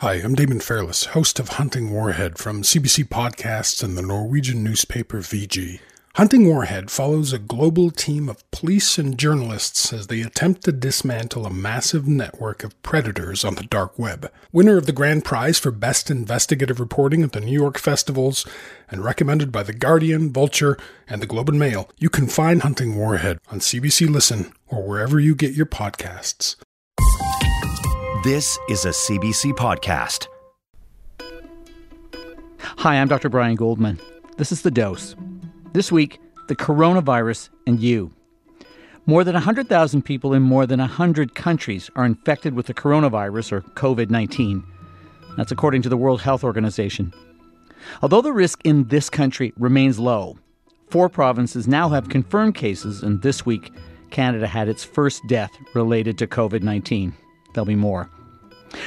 Hi, 0.00 0.14
I'm 0.14 0.36
Damon 0.36 0.60
Fairless, 0.60 1.06
host 1.06 1.40
of 1.40 1.48
Hunting 1.48 1.90
Warhead 1.90 2.38
from 2.38 2.62
CBC 2.62 3.08
Podcasts 3.08 3.82
and 3.82 3.98
the 3.98 4.02
Norwegian 4.02 4.62
newspaper 4.62 5.18
VG. 5.18 5.80
Hunting 6.14 6.46
Warhead 6.46 6.88
follows 6.88 7.32
a 7.32 7.38
global 7.40 7.90
team 7.90 8.28
of 8.28 8.48
police 8.52 8.96
and 8.96 9.18
journalists 9.18 9.92
as 9.92 10.06
they 10.06 10.20
attempt 10.20 10.62
to 10.62 10.70
dismantle 10.70 11.46
a 11.46 11.50
massive 11.50 12.06
network 12.06 12.62
of 12.62 12.80
predators 12.84 13.44
on 13.44 13.56
the 13.56 13.64
dark 13.64 13.98
web. 13.98 14.30
Winner 14.52 14.76
of 14.76 14.86
the 14.86 14.92
grand 14.92 15.24
prize 15.24 15.58
for 15.58 15.72
best 15.72 16.12
investigative 16.12 16.78
reporting 16.78 17.24
at 17.24 17.32
the 17.32 17.40
New 17.40 17.50
York 17.50 17.76
festivals 17.76 18.46
and 18.88 19.02
recommended 19.02 19.50
by 19.50 19.64
The 19.64 19.72
Guardian, 19.72 20.32
Vulture, 20.32 20.78
and 21.08 21.20
the 21.20 21.26
Globe 21.26 21.48
and 21.48 21.58
Mail, 21.58 21.90
you 21.98 22.08
can 22.08 22.28
find 22.28 22.62
Hunting 22.62 22.94
Warhead 22.94 23.40
on 23.50 23.58
CBC 23.58 24.08
Listen 24.08 24.52
or 24.68 24.86
wherever 24.86 25.18
you 25.18 25.34
get 25.34 25.54
your 25.54 25.66
podcasts. 25.66 26.54
This 28.28 28.58
is 28.68 28.84
a 28.84 28.90
CBC 28.90 29.54
podcast. 29.54 30.26
Hi, 32.60 32.96
I'm 32.96 33.08
Dr. 33.08 33.30
Brian 33.30 33.54
Goldman. 33.54 33.98
This 34.36 34.52
is 34.52 34.60
The 34.60 34.70
Dose. 34.70 35.16
This 35.72 35.90
week, 35.90 36.20
the 36.46 36.54
coronavirus 36.54 37.48
and 37.66 37.80
you. 37.80 38.12
More 39.06 39.24
than 39.24 39.32
100,000 39.32 40.02
people 40.02 40.34
in 40.34 40.42
more 40.42 40.66
than 40.66 40.78
100 40.78 41.34
countries 41.34 41.90
are 41.96 42.04
infected 42.04 42.52
with 42.52 42.66
the 42.66 42.74
coronavirus 42.74 43.50
or 43.52 43.60
COVID 43.62 44.10
19. 44.10 44.62
That's 45.38 45.50
according 45.50 45.80
to 45.80 45.88
the 45.88 45.96
World 45.96 46.20
Health 46.20 46.44
Organization. 46.44 47.14
Although 48.02 48.20
the 48.20 48.34
risk 48.34 48.60
in 48.62 48.88
this 48.88 49.08
country 49.08 49.54
remains 49.56 49.98
low, 49.98 50.36
four 50.90 51.08
provinces 51.08 51.66
now 51.66 51.88
have 51.88 52.10
confirmed 52.10 52.56
cases, 52.56 53.02
and 53.02 53.22
this 53.22 53.46
week, 53.46 53.72
Canada 54.10 54.46
had 54.46 54.68
its 54.68 54.84
first 54.84 55.22
death 55.28 55.52
related 55.72 56.18
to 56.18 56.26
COVID 56.26 56.62
19. 56.62 57.14
There'll 57.54 57.64
be 57.64 57.74
more. 57.74 58.10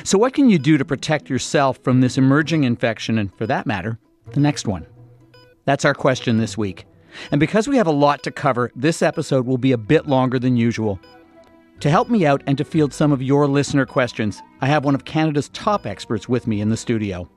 So, 0.03 0.17
what 0.17 0.33
can 0.33 0.49
you 0.49 0.59
do 0.59 0.77
to 0.77 0.85
protect 0.85 1.29
yourself 1.29 1.79
from 1.83 2.01
this 2.01 2.17
emerging 2.17 2.63
infection 2.63 3.17
and, 3.17 3.35
for 3.37 3.47
that 3.47 3.65
matter, 3.65 3.99
the 4.31 4.39
next 4.39 4.67
one? 4.67 4.85
That's 5.65 5.85
our 5.85 5.93
question 5.93 6.37
this 6.37 6.57
week. 6.57 6.85
And 7.31 7.39
because 7.39 7.67
we 7.67 7.77
have 7.77 7.87
a 7.87 7.91
lot 7.91 8.23
to 8.23 8.31
cover, 8.31 8.71
this 8.75 9.01
episode 9.01 9.45
will 9.45 9.57
be 9.57 9.71
a 9.71 9.77
bit 9.77 10.07
longer 10.07 10.39
than 10.39 10.55
usual. 10.55 10.99
To 11.81 11.89
help 11.89 12.09
me 12.09 12.25
out 12.25 12.43
and 12.45 12.57
to 12.57 12.63
field 12.63 12.93
some 12.93 13.11
of 13.11 13.21
your 13.21 13.47
listener 13.47 13.85
questions, 13.85 14.41
I 14.61 14.67
have 14.67 14.85
one 14.85 14.95
of 14.95 15.05
Canada's 15.05 15.49
top 15.49 15.85
experts 15.85 16.29
with 16.29 16.47
me 16.47 16.61
in 16.61 16.69
the 16.69 16.77
studio. 16.77 17.27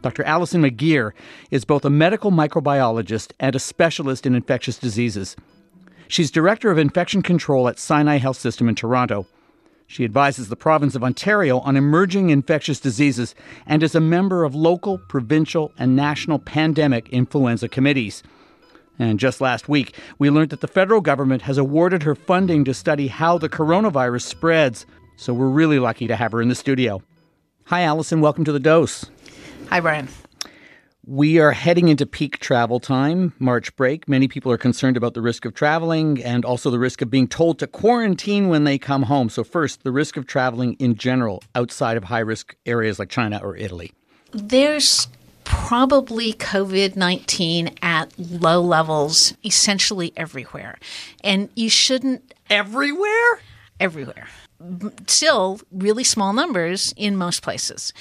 Dr. 0.00 0.22
Allison 0.24 0.62
McGeer 0.62 1.12
is 1.50 1.64
both 1.64 1.84
a 1.84 1.90
medical 1.90 2.30
microbiologist 2.30 3.32
and 3.40 3.56
a 3.56 3.58
specialist 3.58 4.26
in 4.26 4.34
infectious 4.34 4.78
diseases. 4.78 5.34
She's 6.08 6.30
director 6.30 6.70
of 6.70 6.78
infection 6.78 7.22
control 7.22 7.68
at 7.68 7.78
Sinai 7.78 8.18
Health 8.18 8.36
System 8.36 8.68
in 8.68 8.74
Toronto 8.74 9.26
she 9.86 10.04
advises 10.04 10.48
the 10.48 10.56
province 10.56 10.94
of 10.94 11.04
Ontario 11.04 11.60
on 11.60 11.76
emerging 11.76 12.30
infectious 12.30 12.80
diseases 12.80 13.34
and 13.66 13.82
is 13.82 13.94
a 13.94 14.00
member 14.00 14.44
of 14.44 14.54
local, 14.54 14.98
provincial, 14.98 15.72
and 15.78 15.94
national 15.94 16.38
pandemic 16.38 17.08
influenza 17.10 17.68
committees. 17.68 18.22
And 18.98 19.18
just 19.18 19.40
last 19.40 19.68
week, 19.68 19.96
we 20.18 20.30
learned 20.30 20.50
that 20.50 20.60
the 20.60 20.68
federal 20.68 21.00
government 21.00 21.42
has 21.42 21.58
awarded 21.58 22.04
her 22.04 22.14
funding 22.14 22.64
to 22.64 22.74
study 22.74 23.08
how 23.08 23.38
the 23.38 23.48
coronavirus 23.48 24.22
spreads. 24.22 24.86
So 25.16 25.34
we're 25.34 25.48
really 25.48 25.78
lucky 25.78 26.06
to 26.06 26.16
have 26.16 26.32
her 26.32 26.40
in 26.40 26.48
the 26.48 26.54
studio. 26.54 27.02
Hi, 27.64 27.82
Allison. 27.82 28.20
Welcome 28.20 28.44
to 28.44 28.52
the 28.52 28.60
dose. 28.60 29.06
Hi, 29.70 29.80
Brian. 29.80 30.08
We 31.06 31.38
are 31.38 31.52
heading 31.52 31.88
into 31.88 32.06
peak 32.06 32.38
travel 32.38 32.80
time, 32.80 33.34
March 33.38 33.76
break. 33.76 34.08
Many 34.08 34.26
people 34.26 34.50
are 34.50 34.56
concerned 34.56 34.96
about 34.96 35.12
the 35.12 35.20
risk 35.20 35.44
of 35.44 35.52
traveling 35.52 36.22
and 36.22 36.46
also 36.46 36.70
the 36.70 36.78
risk 36.78 37.02
of 37.02 37.10
being 37.10 37.28
told 37.28 37.58
to 37.58 37.66
quarantine 37.66 38.48
when 38.48 38.64
they 38.64 38.78
come 38.78 39.02
home. 39.02 39.28
So, 39.28 39.44
first, 39.44 39.82
the 39.82 39.92
risk 39.92 40.16
of 40.16 40.26
traveling 40.26 40.74
in 40.74 40.94
general 40.94 41.42
outside 41.54 41.98
of 41.98 42.04
high 42.04 42.20
risk 42.20 42.56
areas 42.64 42.98
like 42.98 43.10
China 43.10 43.38
or 43.42 43.54
Italy. 43.54 43.92
There's 44.32 45.08
probably 45.44 46.32
COVID 46.32 46.96
19 46.96 47.74
at 47.82 48.18
low 48.18 48.62
levels 48.62 49.34
essentially 49.44 50.10
everywhere. 50.16 50.78
And 51.22 51.50
you 51.54 51.68
shouldn't. 51.68 52.32
Everywhere? 52.48 53.40
Everywhere. 53.78 54.26
Still, 55.06 55.60
really 55.70 56.04
small 56.04 56.32
numbers 56.32 56.94
in 56.96 57.16
most 57.18 57.42
places. 57.42 57.92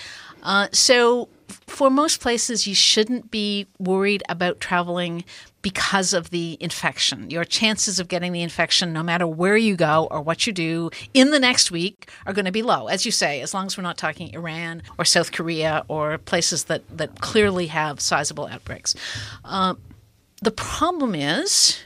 Uh, 0.41 0.67
so, 0.71 1.27
for 1.67 1.89
most 1.89 2.21
places, 2.21 2.67
you 2.67 2.75
shouldn't 2.75 3.31
be 3.31 3.67
worried 3.79 4.23
about 4.29 4.59
traveling 4.59 5.23
because 5.61 6.13
of 6.13 6.29
the 6.29 6.57
infection. 6.59 7.29
Your 7.29 7.45
chances 7.45 7.99
of 7.99 8.07
getting 8.07 8.33
the 8.33 8.41
infection, 8.41 8.93
no 8.93 9.01
matter 9.01 9.25
where 9.25 9.57
you 9.57 9.75
go 9.75 10.07
or 10.11 10.21
what 10.21 10.45
you 10.45 10.53
do 10.53 10.91
in 11.13 11.31
the 11.31 11.39
next 11.39 11.71
week, 11.71 12.09
are 12.25 12.33
going 12.33 12.45
to 12.45 12.51
be 12.51 12.61
low. 12.61 12.87
As 12.87 13.05
you 13.05 13.11
say, 13.11 13.41
as 13.41 13.53
long 13.53 13.65
as 13.65 13.77
we're 13.77 13.83
not 13.83 13.97
talking 13.97 14.33
Iran 14.33 14.83
or 14.99 15.05
South 15.05 15.31
Korea 15.31 15.85
or 15.87 16.17
places 16.17 16.65
that, 16.65 16.83
that 16.95 17.21
clearly 17.21 17.67
have 17.67 18.01
sizable 18.01 18.45
outbreaks. 18.45 18.93
Uh, 19.45 19.75
the 20.41 20.51
problem 20.51 21.15
is 21.15 21.79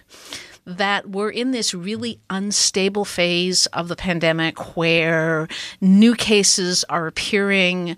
that 0.68 1.09
we're 1.09 1.29
in 1.29 1.51
this 1.51 1.74
really 1.74 2.19
unstable 2.29 3.06
phase 3.06 3.68
of 3.68 3.88
the 3.88 3.95
pandemic 3.95 4.75
where 4.75 5.47
new 5.79 6.13
cases 6.13 6.84
are 6.89 7.07
appearing 7.07 7.95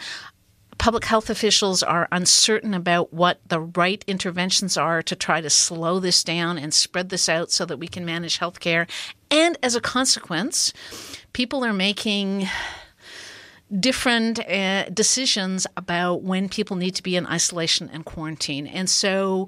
public 0.80 1.06
health 1.06 1.30
officials 1.30 1.84
are 1.84 2.08
uncertain 2.12 2.74
about 2.74 3.14
what 3.14 3.40
the 3.48 3.60
right 3.60 4.04
interventions 4.08 4.78
are 4.78 5.04
to 5.04 5.16
try 5.16 5.42
to 5.42 5.50
slow 5.50 6.00
this 6.00 6.24
down 6.24 6.58
and 6.58 6.74
spread 6.74 7.10
this 7.10 7.30
out 7.30 7.52
so 7.52 7.66
that 7.66 7.78
we 7.78 7.88
can 7.88 8.06
manage 8.06 8.40
healthcare. 8.40 8.90
And 9.30 9.58
as 9.62 9.76
a 9.76 9.82
consequence, 9.82 10.74
people 11.34 11.64
are 11.64 11.74
making 11.74 12.48
different 13.78 14.40
uh, 14.40 14.86
decisions 14.90 15.68
about 15.78 16.24
when 16.24 16.50
people 16.50 16.78
need 16.78 16.96
to 16.96 17.04
be 17.04 17.16
in 17.16 17.28
isolation 17.28 17.90
and 17.92 18.06
quarantine. 18.06 18.66
And 18.66 18.90
so 18.90 19.48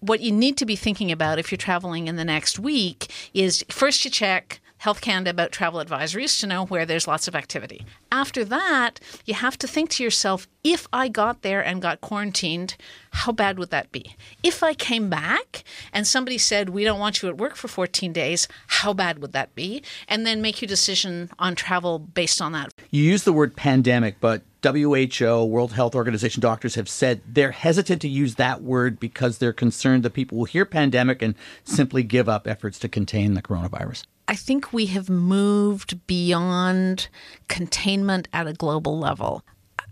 what 0.00 0.20
you 0.20 0.32
need 0.32 0.56
to 0.56 0.66
be 0.66 0.76
thinking 0.76 1.12
about 1.12 1.38
if 1.38 1.52
you're 1.52 1.58
traveling 1.58 2.08
in 2.08 2.16
the 2.16 2.24
next 2.24 2.58
week 2.58 3.12
is 3.34 3.64
first 3.68 4.04
you 4.04 4.10
check 4.10 4.60
Health 4.80 5.02
Canada 5.02 5.28
about 5.28 5.52
travel 5.52 5.78
advisories 5.78 6.40
to 6.40 6.46
know 6.46 6.64
where 6.64 6.86
there's 6.86 7.06
lots 7.06 7.28
of 7.28 7.34
activity. 7.34 7.84
After 8.10 8.46
that, 8.46 8.98
you 9.26 9.34
have 9.34 9.58
to 9.58 9.66
think 9.66 9.90
to 9.90 10.02
yourself 10.02 10.48
if 10.64 10.88
I 10.90 11.08
got 11.08 11.42
there 11.42 11.62
and 11.62 11.82
got 11.82 12.00
quarantined, 12.00 12.76
how 13.10 13.30
bad 13.30 13.58
would 13.58 13.68
that 13.70 13.92
be? 13.92 14.16
If 14.42 14.62
I 14.62 14.72
came 14.72 15.10
back 15.10 15.64
and 15.92 16.06
somebody 16.06 16.38
said, 16.38 16.70
We 16.70 16.84
don't 16.84 16.98
want 16.98 17.20
you 17.20 17.28
at 17.28 17.36
work 17.36 17.56
for 17.56 17.68
14 17.68 18.10
days, 18.14 18.48
how 18.68 18.94
bad 18.94 19.18
would 19.18 19.32
that 19.32 19.54
be? 19.54 19.82
And 20.08 20.24
then 20.24 20.40
make 20.40 20.62
your 20.62 20.68
decision 20.68 21.28
on 21.38 21.56
travel 21.56 21.98
based 21.98 22.40
on 22.40 22.52
that. 22.52 22.72
You 22.90 23.04
use 23.04 23.24
the 23.24 23.34
word 23.34 23.56
pandemic, 23.56 24.16
but 24.18 24.42
WHO, 24.62 25.44
World 25.44 25.72
Health 25.72 25.94
Organization 25.94 26.40
doctors 26.40 26.74
have 26.74 26.88
said 26.88 27.20
they're 27.26 27.52
hesitant 27.52 28.00
to 28.02 28.08
use 28.08 28.36
that 28.36 28.62
word 28.62 28.98
because 28.98 29.38
they're 29.38 29.52
concerned 29.52 30.02
that 30.04 30.14
people 30.14 30.38
will 30.38 30.44
hear 30.46 30.64
pandemic 30.64 31.20
and 31.20 31.34
simply 31.64 32.02
give 32.02 32.30
up 32.30 32.46
efforts 32.46 32.78
to 32.78 32.88
contain 32.88 33.34
the 33.34 33.42
coronavirus. 33.42 34.04
I 34.30 34.36
think 34.36 34.72
we 34.72 34.86
have 34.86 35.10
moved 35.10 36.06
beyond 36.06 37.08
containment 37.48 38.28
at 38.32 38.46
a 38.46 38.52
global 38.52 38.96
level. 38.96 39.44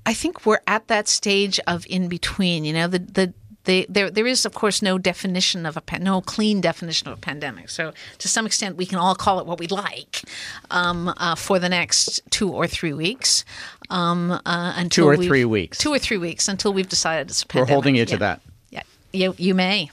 I 0.06 0.14
think 0.14 0.46
we're 0.46 0.60
at 0.68 0.86
that 0.86 1.08
stage 1.08 1.58
of 1.66 1.84
in 1.90 2.06
between. 2.06 2.64
You 2.64 2.72
know, 2.72 2.86
the 2.86 3.00
the 3.00 3.34
the, 3.64 3.84
there, 3.90 4.10
there 4.10 4.26
is, 4.26 4.46
of 4.46 4.54
course, 4.54 4.80
no 4.80 4.96
definition 4.96 5.66
of 5.66 5.76
a 5.76 5.98
no 5.98 6.20
clean 6.20 6.60
definition 6.60 7.08
of 7.08 7.18
a 7.18 7.20
pandemic. 7.20 7.68
So, 7.68 7.92
to 8.18 8.28
some 8.28 8.46
extent, 8.46 8.76
we 8.76 8.86
can 8.86 8.98
all 8.98 9.16
call 9.16 9.40
it 9.40 9.46
what 9.46 9.58
we 9.58 9.66
like 9.66 10.22
um, 10.70 11.12
uh, 11.16 11.34
for 11.34 11.58
the 11.58 11.68
next 11.68 12.20
two 12.30 12.50
or 12.50 12.68
three 12.68 12.92
weeks. 12.92 13.44
Um, 13.90 14.30
uh, 14.30 14.72
until 14.76 15.04
two 15.04 15.10
or 15.10 15.16
three 15.16 15.44
weeks. 15.44 15.78
Two 15.78 15.92
or 15.92 15.98
three 15.98 16.16
weeks 16.16 16.46
until 16.46 16.72
we've 16.72 16.88
decided 16.88 17.28
it's 17.28 17.42
a 17.42 17.46
pandemic. 17.46 17.68
We're 17.68 17.74
holding 17.74 17.94
you 17.96 18.02
yeah. 18.02 18.06
to 18.06 18.16
that. 18.18 18.40
Yeah, 18.70 18.82
you, 19.12 19.34
you 19.36 19.54
may. 19.54 19.90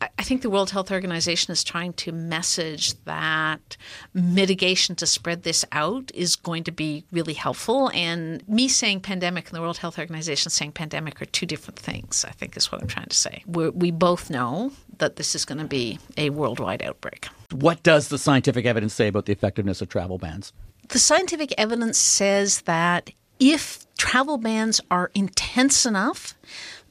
I 0.00 0.22
think 0.22 0.40
the 0.40 0.50
World 0.50 0.70
Health 0.70 0.90
Organization 0.90 1.52
is 1.52 1.62
trying 1.62 1.92
to 1.94 2.12
message 2.12 2.94
that 3.04 3.76
mitigation 4.14 4.96
to 4.96 5.06
spread 5.06 5.42
this 5.42 5.64
out 5.72 6.10
is 6.14 6.36
going 6.36 6.64
to 6.64 6.72
be 6.72 7.04
really 7.12 7.34
helpful. 7.34 7.90
And 7.92 8.46
me 8.48 8.68
saying 8.68 9.00
pandemic 9.00 9.48
and 9.48 9.56
the 9.56 9.60
World 9.60 9.78
Health 9.78 9.98
Organization 9.98 10.50
saying 10.50 10.72
pandemic 10.72 11.20
are 11.20 11.26
two 11.26 11.44
different 11.44 11.78
things, 11.78 12.24
I 12.26 12.30
think 12.30 12.56
is 12.56 12.72
what 12.72 12.80
I'm 12.80 12.88
trying 12.88 13.08
to 13.08 13.16
say. 13.16 13.42
We're, 13.46 13.70
we 13.70 13.90
both 13.90 14.30
know 14.30 14.72
that 14.98 15.16
this 15.16 15.34
is 15.34 15.44
going 15.44 15.58
to 15.58 15.66
be 15.66 15.98
a 16.16 16.30
worldwide 16.30 16.82
outbreak. 16.82 17.28
What 17.52 17.82
does 17.82 18.08
the 18.08 18.18
scientific 18.18 18.64
evidence 18.64 18.94
say 18.94 19.08
about 19.08 19.26
the 19.26 19.32
effectiveness 19.32 19.82
of 19.82 19.90
travel 19.90 20.16
bans? 20.16 20.52
The 20.88 20.98
scientific 20.98 21.52
evidence 21.58 21.98
says 21.98 22.62
that 22.62 23.10
if 23.38 23.86
travel 23.96 24.38
bans 24.38 24.80
are 24.90 25.10
intense 25.14 25.86
enough, 25.86 26.34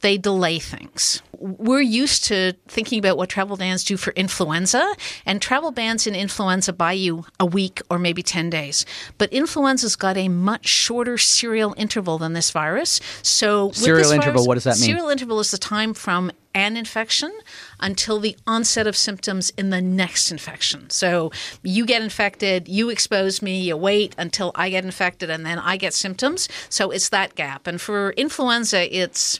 they 0.01 0.18
delay 0.18 0.60
things. 0.60 1.22
We're 1.38 1.81
used 1.81 2.25
to 2.25 2.54
thinking 2.68 3.00
about 3.00 3.18
what 3.18 3.30
travel 3.30 3.56
bans 3.56 3.84
do 3.84 3.96
for 3.96 4.12
influenza, 4.12 4.96
and 5.25 5.42
travel 5.42 5.72
bans 5.72 6.06
in 6.06 6.16
influenza 6.16 6.74
buy 6.74 6.94
you 6.94 7.25
a 7.40 7.46
week 7.46 7.81
or 7.90 7.98
maybe 7.98 8.22
10 8.22 8.50
days. 8.50 8.86
But 9.18 9.31
influenza's 9.31 9.96
got 9.96 10.18
a 10.18 10.28
much 10.28 10.68
shorter 10.68 11.18
serial 11.18 11.74
interval 11.78 12.18
than 12.18 12.34
this 12.34 12.51
virus. 12.51 13.00
So, 13.22 13.72
Serial 13.72 14.12
interval, 14.12 14.34
virus- 14.34 14.48
what 14.48 14.54
does 14.56 14.63
that 14.66 14.75
mean? 14.75 14.86
Serial 14.86 15.10
interval 15.10 15.40
is 15.40 15.51
the 15.51 15.57
time 15.57 15.94
from 15.94 16.31
an 16.56 16.75
infection 16.75 17.31
until 17.80 18.19
the 18.19 18.36
onset 18.48 18.88
of 18.88 18.98
symptoms 18.98 19.51
in 19.56 19.69
the 19.69 19.81
next 19.81 20.31
infection. 20.31 20.90
So 20.90 21.31
you 21.62 21.86
get 21.86 22.01
infected, 22.01 22.68
you 22.68 22.90
expose 22.90 23.42
me, 23.42 23.62
you 23.62 23.78
wait 23.78 24.16
until 24.18 24.51
I 24.56 24.69
get 24.72 24.84
infected, 24.84 25.30
and 25.30 25.46
then 25.46 25.60
I 25.60 25.78
get 25.78 25.94
symptoms. 25.94 26.50
So 26.68 26.90
it's 26.90 27.10
that 27.10 27.36
gap. 27.36 27.68
And 27.68 27.80
for 27.80 28.12
influenza, 28.12 28.94
it's 28.96 29.40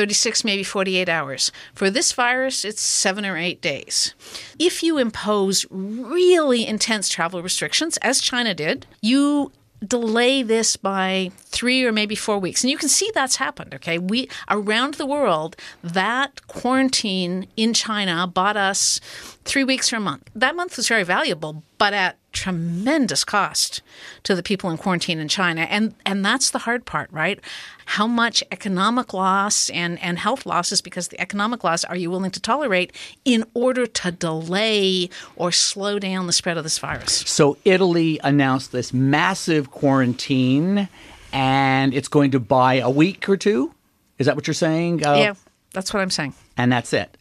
36, 0.00 0.44
maybe 0.44 0.64
48 0.64 1.10
hours. 1.10 1.52
For 1.74 1.90
this 1.90 2.12
virus, 2.12 2.64
it's 2.64 2.80
seven 2.80 3.26
or 3.26 3.36
eight 3.36 3.60
days. 3.60 4.14
If 4.58 4.82
you 4.82 4.96
impose 4.96 5.66
really 5.68 6.66
intense 6.66 7.10
travel 7.10 7.42
restrictions, 7.42 7.98
as 7.98 8.22
China 8.22 8.54
did, 8.54 8.86
you 9.02 9.52
delay 9.86 10.42
this 10.42 10.76
by 10.76 11.32
three 11.36 11.84
or 11.84 11.92
maybe 11.92 12.14
four 12.14 12.38
weeks. 12.38 12.64
And 12.64 12.70
you 12.70 12.78
can 12.78 12.88
see 12.88 13.10
that's 13.12 13.36
happened, 13.36 13.74
okay? 13.74 13.98
We 13.98 14.30
around 14.48 14.94
the 14.94 15.04
world, 15.04 15.54
that 15.84 16.46
quarantine 16.46 17.46
in 17.58 17.74
China 17.74 18.26
bought 18.26 18.56
us 18.56 19.00
three 19.44 19.64
weeks 19.64 19.92
or 19.92 19.96
a 19.96 20.00
month. 20.00 20.30
That 20.34 20.56
month 20.56 20.78
was 20.78 20.88
very 20.88 21.04
valuable, 21.04 21.62
but 21.76 21.92
at 21.92 22.16
tremendous 22.32 23.24
cost 23.24 23.82
to 24.22 24.34
the 24.34 24.42
people 24.42 24.70
in 24.70 24.76
quarantine 24.76 25.18
in 25.18 25.28
China. 25.28 25.62
And 25.62 25.94
and 26.06 26.24
that's 26.24 26.50
the 26.50 26.60
hard 26.60 26.84
part, 26.84 27.10
right? 27.12 27.40
How 27.86 28.06
much 28.06 28.44
economic 28.52 29.12
loss 29.12 29.68
and, 29.70 30.00
and 30.00 30.18
health 30.18 30.46
losses 30.46 30.80
because 30.80 31.08
the 31.08 31.20
economic 31.20 31.64
loss 31.64 31.84
are 31.84 31.96
you 31.96 32.10
willing 32.10 32.30
to 32.30 32.40
tolerate 32.40 32.92
in 33.24 33.44
order 33.54 33.86
to 33.86 34.12
delay 34.12 35.10
or 35.36 35.50
slow 35.50 35.98
down 35.98 36.26
the 36.26 36.32
spread 36.32 36.56
of 36.56 36.62
this 36.62 36.78
virus? 36.78 37.12
So 37.26 37.56
Italy 37.64 38.20
announced 38.22 38.72
this 38.72 38.92
massive 38.92 39.70
quarantine, 39.70 40.88
and 41.32 41.92
it's 41.94 42.08
going 42.08 42.30
to 42.30 42.40
buy 42.40 42.74
a 42.74 42.90
week 42.90 43.28
or 43.28 43.36
two. 43.36 43.74
Is 44.18 44.26
that 44.26 44.36
what 44.36 44.46
you're 44.46 44.54
saying? 44.54 45.04
Uh, 45.04 45.14
Yeah, 45.14 45.34
that's 45.72 45.92
what 45.92 46.00
I'm 46.00 46.10
saying. 46.10 46.34
And 46.56 46.70
that's 46.70 46.92
it. 46.92 47.16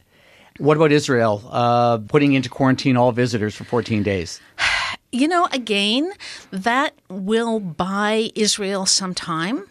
What 0.59 0.75
about 0.75 0.91
Israel 0.91 1.41
uh, 1.50 1.97
putting 1.97 2.33
into 2.33 2.50
quarantine 2.50 2.97
all 2.97 3.13
visitors 3.13 3.56
for 3.56 3.63
14 3.63 4.03
days? 4.03 4.41
You 5.11 5.27
know, 5.27 5.47
again, 5.51 6.11
that 6.51 6.94
will 7.09 7.59
buy 7.59 8.29
Israel 8.35 8.85
some 8.85 9.15
time 9.15 9.67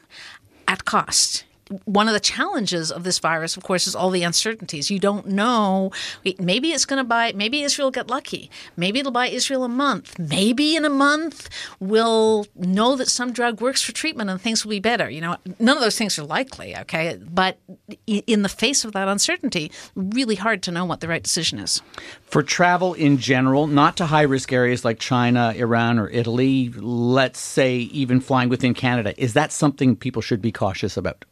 at 0.67 0.85
cost. 0.85 1.45
One 1.85 2.09
of 2.09 2.15
the 2.15 2.21
challenges 2.21 2.91
of 2.91 3.05
this 3.05 3.19
virus, 3.19 3.57
of 3.57 3.63
course, 3.63 3.87
is 3.87 3.95
all 3.95 4.11
the 4.11 4.23
uncertainties. 4.23 4.91
You 4.91 4.99
don't 4.99 5.27
know. 5.27 5.91
Maybe 6.39 6.71
it's 6.73 6.85
going 6.85 6.99
to 6.99 7.05
buy, 7.05 7.33
maybe 7.35 7.63
Israel 7.63 7.87
will 7.87 7.93
get 7.93 8.09
lucky. 8.09 8.51
Maybe 8.77 9.01
it'll 9.01 9.13
buy 9.13 9.29
Israel 9.29 9.65
a 9.65 9.69
month. 9.69 10.19
Maybe 10.19 10.77
in 10.77 10.85
a 10.85 10.91
month 10.91 11.49
we'll 11.81 12.47
know 12.57 12.97
that 12.97 13.09
some 13.09 13.33
drug 13.33 13.61
works 13.61 13.83
for 13.83 13.93
treatment 13.93 14.31
and 14.31 14.41
things 14.41 14.65
will 14.65 14.71
be 14.71 14.81
better. 14.81 15.09
You 15.11 15.21
know, 15.21 15.37
none 15.59 15.77
of 15.77 15.83
those 15.83 15.97
things 15.97 16.19
are 16.19 16.25
likely, 16.25 16.77
okay? 16.77 17.19
But 17.31 17.59
in 18.07 18.43
the 18.43 18.49
face 18.49 18.85
of 18.85 18.93
that 18.93 19.09
uncertainty, 19.09 19.71
really 19.95 20.37
hard 20.37 20.63
to 20.65 20.71
know 20.71 20.85
what 20.85 21.01
the 21.01 21.09
right 21.09 21.23
decision 21.23 21.59
is. 21.59 21.83
For 22.23 22.43
travel 22.43 22.95
in 22.95 23.19
general, 23.19 23.67
not 23.67 23.97
to 23.99 24.07
high 24.07 24.23
risk 24.23 24.53
areas 24.53 24.85
like 24.85 24.99
China, 24.99 25.53
Iran, 25.57 25.99
or 25.99 26.09
Italy, 26.11 26.71
let's 26.77 27.41
say 27.41 27.77
even 27.77 28.21
flying 28.21 28.49
within 28.49 28.75
Canada, 28.75 29.15
is 29.17 29.35
that 29.35 29.53
something 29.53 29.97
people 29.97 30.23
should 30.23 30.43
be 30.43 30.53
cautious 30.53 30.97
about? 30.97 31.25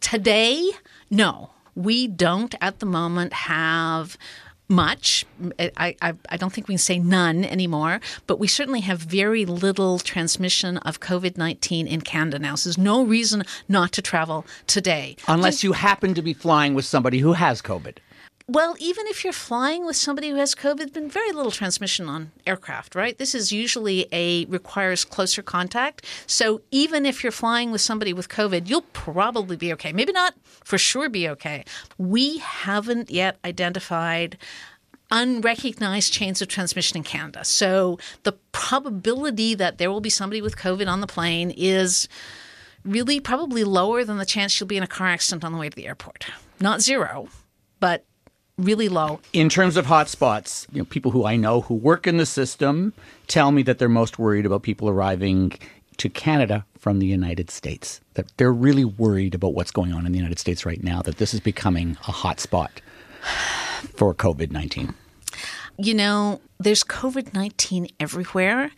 Today, 0.00 0.70
no, 1.10 1.50
we 1.74 2.06
don't 2.06 2.54
at 2.60 2.80
the 2.80 2.86
moment 2.86 3.32
have 3.32 4.16
much. 4.68 5.24
I, 5.58 5.96
I, 6.02 6.14
I 6.28 6.36
don't 6.36 6.52
think 6.52 6.68
we 6.68 6.74
can 6.74 6.78
say 6.78 6.98
none 6.98 7.44
anymore, 7.44 8.00
but 8.26 8.38
we 8.38 8.46
certainly 8.46 8.80
have 8.80 9.00
very 9.00 9.44
little 9.46 9.98
transmission 9.98 10.76
of 10.78 11.00
COVID 11.00 11.36
19 11.36 11.86
in 11.86 12.02
Canada 12.02 12.38
now. 12.38 12.54
So 12.54 12.68
there's 12.68 12.78
no 12.78 13.04
reason 13.04 13.44
not 13.68 13.92
to 13.92 14.02
travel 14.02 14.46
today. 14.66 15.16
Unless 15.26 15.64
you 15.64 15.72
happen 15.72 16.14
to 16.14 16.22
be 16.22 16.34
flying 16.34 16.74
with 16.74 16.84
somebody 16.84 17.18
who 17.18 17.32
has 17.32 17.62
COVID. 17.62 17.96
Well, 18.50 18.76
even 18.78 19.06
if 19.08 19.24
you're 19.24 19.34
flying 19.34 19.84
with 19.84 19.96
somebody 19.96 20.30
who 20.30 20.36
has 20.36 20.54
COVID, 20.54 20.94
been 20.94 21.10
very 21.10 21.32
little 21.32 21.50
transmission 21.50 22.08
on 22.08 22.32
aircraft, 22.46 22.94
right? 22.94 23.16
This 23.18 23.34
is 23.34 23.52
usually 23.52 24.06
a 24.10 24.46
requires 24.46 25.04
closer 25.04 25.42
contact. 25.42 26.06
So 26.26 26.62
even 26.70 27.04
if 27.04 27.22
you're 27.22 27.30
flying 27.30 27.70
with 27.70 27.82
somebody 27.82 28.14
with 28.14 28.30
COVID, 28.30 28.66
you'll 28.66 28.86
probably 28.94 29.58
be 29.58 29.70
okay. 29.74 29.92
Maybe 29.92 30.12
not 30.12 30.32
for 30.64 30.78
sure 30.78 31.10
be 31.10 31.28
okay. 31.28 31.62
We 31.98 32.38
haven't 32.38 33.10
yet 33.10 33.36
identified 33.44 34.38
unrecognized 35.10 36.10
chains 36.10 36.40
of 36.40 36.48
transmission 36.48 36.96
in 36.96 37.02
Canada. 37.02 37.44
So 37.44 37.98
the 38.22 38.32
probability 38.52 39.54
that 39.56 39.76
there 39.76 39.90
will 39.90 40.00
be 40.00 40.08
somebody 40.08 40.40
with 40.40 40.56
COVID 40.56 40.88
on 40.88 41.02
the 41.02 41.06
plane 41.06 41.52
is 41.54 42.08
really 42.82 43.20
probably 43.20 43.62
lower 43.62 44.04
than 44.04 44.16
the 44.16 44.24
chance 44.24 44.58
you'll 44.58 44.68
be 44.68 44.78
in 44.78 44.82
a 44.82 44.86
car 44.86 45.08
accident 45.08 45.44
on 45.44 45.52
the 45.52 45.58
way 45.58 45.68
to 45.68 45.76
the 45.76 45.86
airport. 45.86 46.24
Not 46.60 46.80
zero, 46.80 47.28
but 47.78 48.06
really 48.58 48.88
low. 48.88 49.20
In 49.32 49.48
terms 49.48 49.76
of 49.76 49.86
hotspots, 49.86 50.66
you 50.72 50.80
know, 50.80 50.84
people 50.84 51.12
who 51.12 51.24
I 51.24 51.36
know 51.36 51.62
who 51.62 51.74
work 51.74 52.06
in 52.06 52.16
the 52.16 52.26
system 52.26 52.92
tell 53.26 53.52
me 53.52 53.62
that 53.62 53.78
they're 53.78 53.88
most 53.88 54.18
worried 54.18 54.44
about 54.44 54.62
people 54.62 54.88
arriving 54.88 55.52
to 55.98 56.08
Canada 56.08 56.64
from 56.78 56.98
the 56.98 57.06
United 57.06 57.50
States. 57.50 58.00
That 58.14 58.26
they're 58.36 58.52
really 58.52 58.84
worried 58.84 59.34
about 59.34 59.54
what's 59.54 59.70
going 59.70 59.92
on 59.92 60.06
in 60.06 60.12
the 60.12 60.18
United 60.18 60.38
States 60.38 60.66
right 60.66 60.82
now, 60.82 61.02
that 61.02 61.18
this 61.18 61.32
is 61.32 61.40
becoming 61.40 61.96
a 62.06 62.12
hotspot 62.12 62.70
for 63.94 64.14
COVID 64.14 64.50
19. 64.50 64.94
You 65.80 65.94
know, 65.94 66.40
there's 66.58 66.82
COVID 66.82 67.34
19 67.34 67.88
everywhere. 68.00 68.72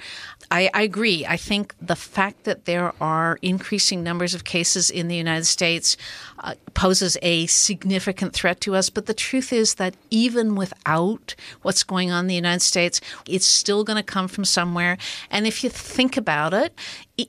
I, 0.50 0.68
I 0.74 0.82
agree. 0.82 1.24
I 1.24 1.36
think 1.36 1.74
the 1.80 1.94
fact 1.94 2.42
that 2.44 2.64
there 2.64 2.92
are 3.00 3.38
increasing 3.40 4.02
numbers 4.02 4.34
of 4.34 4.42
cases 4.42 4.90
in 4.90 5.06
the 5.06 5.14
United 5.14 5.44
States 5.44 5.96
uh, 6.40 6.54
poses 6.74 7.16
a 7.22 7.46
significant 7.46 8.32
threat 8.32 8.60
to 8.62 8.74
us. 8.74 8.90
But 8.90 9.06
the 9.06 9.14
truth 9.14 9.52
is 9.52 9.74
that 9.74 9.94
even 10.10 10.56
without 10.56 11.36
what's 11.62 11.84
going 11.84 12.10
on 12.10 12.24
in 12.24 12.26
the 12.26 12.34
United 12.34 12.62
States, 12.62 13.00
it's 13.28 13.46
still 13.46 13.84
going 13.84 13.96
to 13.96 14.02
come 14.02 14.26
from 14.26 14.44
somewhere. 14.44 14.98
And 15.30 15.46
if 15.46 15.62
you 15.62 15.70
think 15.70 16.16
about 16.16 16.52
it, 16.52 16.74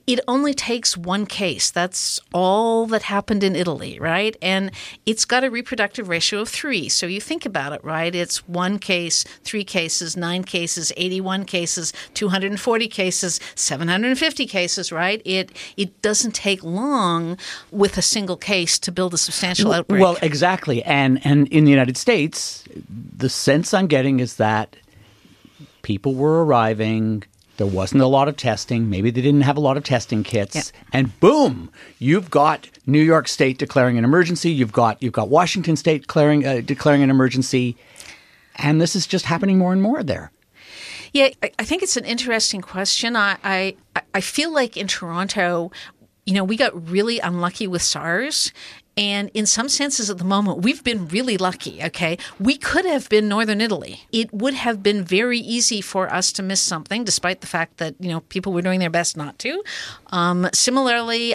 it, 0.06 0.20
only 0.28 0.54
takes 0.54 0.96
one 0.96 1.26
case. 1.26 1.70
That's 1.70 2.20
all 2.32 2.86
that 2.86 3.02
happened 3.02 3.42
in 3.42 3.56
Italy, 3.56 3.98
right? 3.98 4.36
And 4.40 4.70
it's 5.06 5.24
got 5.24 5.44
a 5.44 5.50
reproductive 5.50 6.08
ratio 6.08 6.40
of 6.40 6.48
three. 6.48 6.88
So 6.88 7.06
you 7.06 7.20
think 7.20 7.44
about 7.44 7.72
it, 7.72 7.82
right? 7.84 8.14
It's 8.14 8.46
one 8.48 8.78
case, 8.78 9.24
three 9.44 9.64
cases, 9.64 10.16
nine 10.16 10.44
cases, 10.44 10.92
81 10.96 11.44
cases, 11.44 11.92
240 12.14 12.88
cases, 12.88 13.40
750 13.54 14.46
cases, 14.46 14.92
right? 14.92 15.20
It 15.24 15.52
it 15.76 16.00
doesn't 16.02 16.32
take 16.34 16.62
long 16.62 17.36
with 17.70 17.98
a 17.98 18.02
single 18.02 18.36
case 18.36 18.78
to 18.80 18.92
build 18.92 19.14
a 19.14 19.18
substantial 19.18 19.72
outbreak. 19.72 20.00
Well, 20.00 20.16
exactly. 20.22 20.82
And 20.84 21.20
and 21.24 21.48
in 21.48 21.64
the 21.64 21.70
United 21.70 21.96
States, 21.96 22.64
the 23.16 23.28
sense 23.28 23.74
I'm 23.74 23.86
getting 23.86 24.20
is 24.20 24.36
that 24.36 24.76
people 25.82 26.14
were 26.14 26.44
arriving. 26.44 27.24
There 27.58 27.66
wasn't 27.66 28.02
a 28.02 28.06
lot 28.06 28.28
of 28.28 28.36
testing. 28.36 28.88
Maybe 28.88 29.10
they 29.10 29.20
didn't 29.20 29.42
have 29.42 29.56
a 29.56 29.60
lot 29.60 29.76
of 29.76 29.84
testing 29.84 30.22
kits. 30.22 30.54
Yeah. 30.56 30.62
And 30.92 31.20
boom, 31.20 31.70
you've 31.98 32.30
got 32.30 32.68
New 32.86 33.00
York 33.00 33.28
State 33.28 33.58
declaring 33.58 33.98
an 33.98 34.04
emergency. 34.04 34.50
You've 34.50 34.72
got 34.72 35.02
you've 35.02 35.12
got 35.12 35.28
Washington 35.28 35.76
State 35.76 36.02
declaring 36.02 36.46
uh, 36.46 36.62
declaring 36.64 37.02
an 37.02 37.10
emergency, 37.10 37.76
and 38.56 38.80
this 38.80 38.96
is 38.96 39.06
just 39.06 39.26
happening 39.26 39.58
more 39.58 39.72
and 39.72 39.82
more 39.82 40.02
there. 40.02 40.32
Yeah, 41.12 41.28
I- 41.42 41.50
I 41.58 41.64
think 41.64 41.82
it's 41.82 41.96
an 41.98 42.06
interesting 42.06 42.62
question. 42.62 43.16
I, 43.16 43.36
I 43.44 43.76
I 44.14 44.20
feel 44.22 44.52
like 44.52 44.76
in 44.78 44.86
Toronto, 44.88 45.70
you 46.24 46.32
know, 46.34 46.44
we 46.44 46.56
got 46.56 46.88
really 46.90 47.18
unlucky 47.20 47.66
with 47.66 47.82
SARS. 47.82 48.52
And 48.96 49.30
in 49.32 49.46
some 49.46 49.68
senses 49.68 50.10
at 50.10 50.18
the 50.18 50.24
moment, 50.24 50.58
we've 50.58 50.84
been 50.84 51.08
really 51.08 51.38
lucky, 51.38 51.82
okay? 51.82 52.18
We 52.38 52.56
could 52.58 52.84
have 52.84 53.08
been 53.08 53.26
Northern 53.28 53.60
Italy. 53.60 54.02
It 54.12 54.32
would 54.32 54.54
have 54.54 54.82
been 54.82 55.02
very 55.02 55.38
easy 55.38 55.80
for 55.80 56.12
us 56.12 56.30
to 56.32 56.42
miss 56.42 56.60
something, 56.60 57.04
despite 57.04 57.40
the 57.40 57.46
fact 57.46 57.78
that, 57.78 57.94
you 57.98 58.10
know, 58.10 58.20
people 58.20 58.52
were 58.52 58.62
doing 58.62 58.80
their 58.80 58.90
best 58.90 59.16
not 59.16 59.38
to. 59.40 59.62
Um, 60.08 60.48
similarly, 60.52 61.34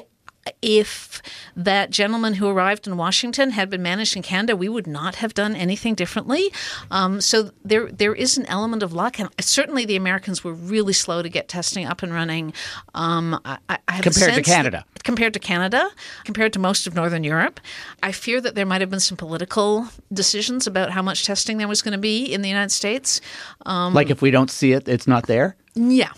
if 0.61 1.21
that 1.55 1.89
gentleman 1.89 2.35
who 2.35 2.47
arrived 2.47 2.87
in 2.87 2.97
Washington 2.97 3.51
had 3.51 3.69
been 3.69 3.81
managed 3.81 4.15
in 4.15 4.21
Canada, 4.21 4.55
we 4.55 4.69
would 4.69 4.87
not 4.87 5.15
have 5.15 5.33
done 5.33 5.55
anything 5.55 5.95
differently. 5.95 6.51
Um, 6.91 7.19
so 7.21 7.51
there, 7.65 7.87
there 7.91 8.13
is 8.15 8.37
an 8.37 8.45
element 8.47 8.83
of 8.83 8.93
luck, 8.93 9.19
and 9.19 9.29
certainly 9.39 9.85
the 9.85 9.95
Americans 9.95 10.43
were 10.43 10.53
really 10.53 10.93
slow 10.93 11.21
to 11.21 11.29
get 11.29 11.47
testing 11.47 11.85
up 11.85 12.03
and 12.03 12.13
running. 12.13 12.53
Um, 12.95 13.39
I, 13.45 13.57
I 13.69 13.77
have 13.89 14.03
Compared 14.03 14.13
to 14.13 14.19
sense 14.35 14.35
that- 14.35 14.45
Canada. 14.45 14.85
compared 15.03 15.33
to 15.33 15.39
Canada, 15.39 15.89
compared 16.25 16.53
to 16.53 16.59
most 16.59 16.87
of 16.87 16.95
Northern 16.95 17.23
Europe, 17.23 17.59
I 18.03 18.11
fear 18.11 18.41
that 18.41 18.55
there 18.55 18.65
might 18.65 18.81
have 18.81 18.89
been 18.89 18.99
some 18.99 19.17
political 19.17 19.87
decisions 20.13 20.67
about 20.67 20.91
how 20.91 21.01
much 21.01 21.25
testing 21.25 21.57
there 21.57 21.67
was 21.67 21.81
going 21.81 21.93
to 21.93 21.97
be 21.97 22.23
in 22.25 22.41
the 22.41 22.49
United 22.49 22.71
States. 22.71 23.21
Um, 23.65 23.93
like 23.93 24.09
if 24.09 24.21
we 24.21 24.31
don't 24.31 24.51
see 24.51 24.73
it, 24.73 24.87
it's 24.87 25.07
not 25.07 25.27
there. 25.27 25.55
Yeah. 25.75 26.11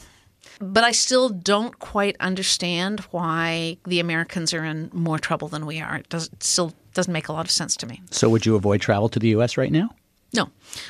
But 0.60 0.84
I 0.84 0.92
still 0.92 1.30
don't 1.30 1.80
quite 1.80 2.16
understand 2.20 3.02
why 3.12 3.78
the 3.86 4.00
Americans 4.00 4.54
are 4.54 4.66
in 4.66 4.90
more 4.94 5.18
trouble 5.18 5.48
than 5.48 5.66
we 5.66 5.80
are. 5.80 5.98
It 5.98 6.10
does 6.10 6.28
it 6.28 6.44
still 6.44 6.74
doesn't 6.94 7.14
make 7.14 7.28
a 7.30 7.34
lot 7.34 7.46
of 7.46 7.52
sense 7.52 7.76
to 7.78 7.88
me. 7.88 8.02
So, 8.12 8.30
would 8.30 8.46
you 8.46 8.56
avoid 8.56 8.82
travel 8.82 9.10
to 9.10 9.20
the 9.20 9.30
U.S. 9.30 9.58
right 9.58 9.72
now? 9.72 9.92
No, 10.34 10.50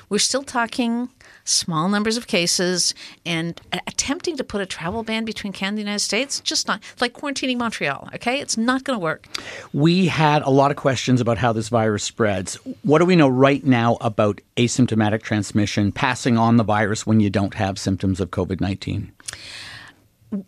we're 0.10 0.20
still 0.20 0.44
talking 0.44 1.10
small 1.46 1.88
numbers 1.88 2.18
of 2.18 2.28
cases 2.28 2.94
and 3.26 3.60
attempting 3.88 4.36
to 4.38 4.44
put 4.44 4.60
a 4.62 4.66
travel 4.66 5.02
ban 5.04 5.24
between 5.24 5.54
Canada 5.54 5.70
and 5.70 5.78
the 5.78 5.82
United 5.82 6.04
States. 6.04 6.42
Just 6.42 6.68
not 6.68 6.82
like 7.00 7.14
quarantining 7.14 7.58
Montreal. 7.58 8.10
Okay, 8.16 8.42
it's 8.42 8.58
not 8.58 8.84
going 8.84 9.00
to 9.00 9.04
work. 9.04 9.28
We 9.72 10.08
had 10.08 10.42
a 10.42 10.50
lot 10.50 10.72
of 10.72 10.78
questions 10.78 11.22
about 11.22 11.38
how 11.38 11.54
this 11.54 11.70
virus 11.70 12.04
spreads. 12.04 12.56
What 12.84 13.00
do 13.00 13.06
we 13.06 13.16
know 13.16 13.30
right 13.30 13.66
now 13.66 13.98
about 14.02 14.42
asymptomatic 14.58 15.22
transmission, 15.22 15.92
passing 15.92 16.38
on 16.38 16.58
the 16.58 16.64
virus 16.64 17.08
when 17.08 17.22
you 17.22 17.30
don't 17.30 17.54
have 17.54 17.80
symptoms 17.80 18.20
of 18.20 18.32
COVID 18.32 18.60
nineteen? 18.60 19.14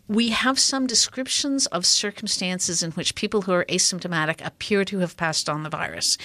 We 0.06 0.28
have 0.28 0.58
some 0.60 0.86
descriptions 0.86 1.66
of 1.66 1.84
circumstances 1.84 2.82
in 2.82 2.92
which 2.92 3.16
people 3.16 3.42
who 3.42 3.52
are 3.52 3.64
asymptomatic 3.64 4.44
appear 4.44 4.84
to 4.84 4.98
have 4.98 5.16
passed 5.16 5.48
on 5.48 5.64
the 5.64 5.70
virus 5.70 6.16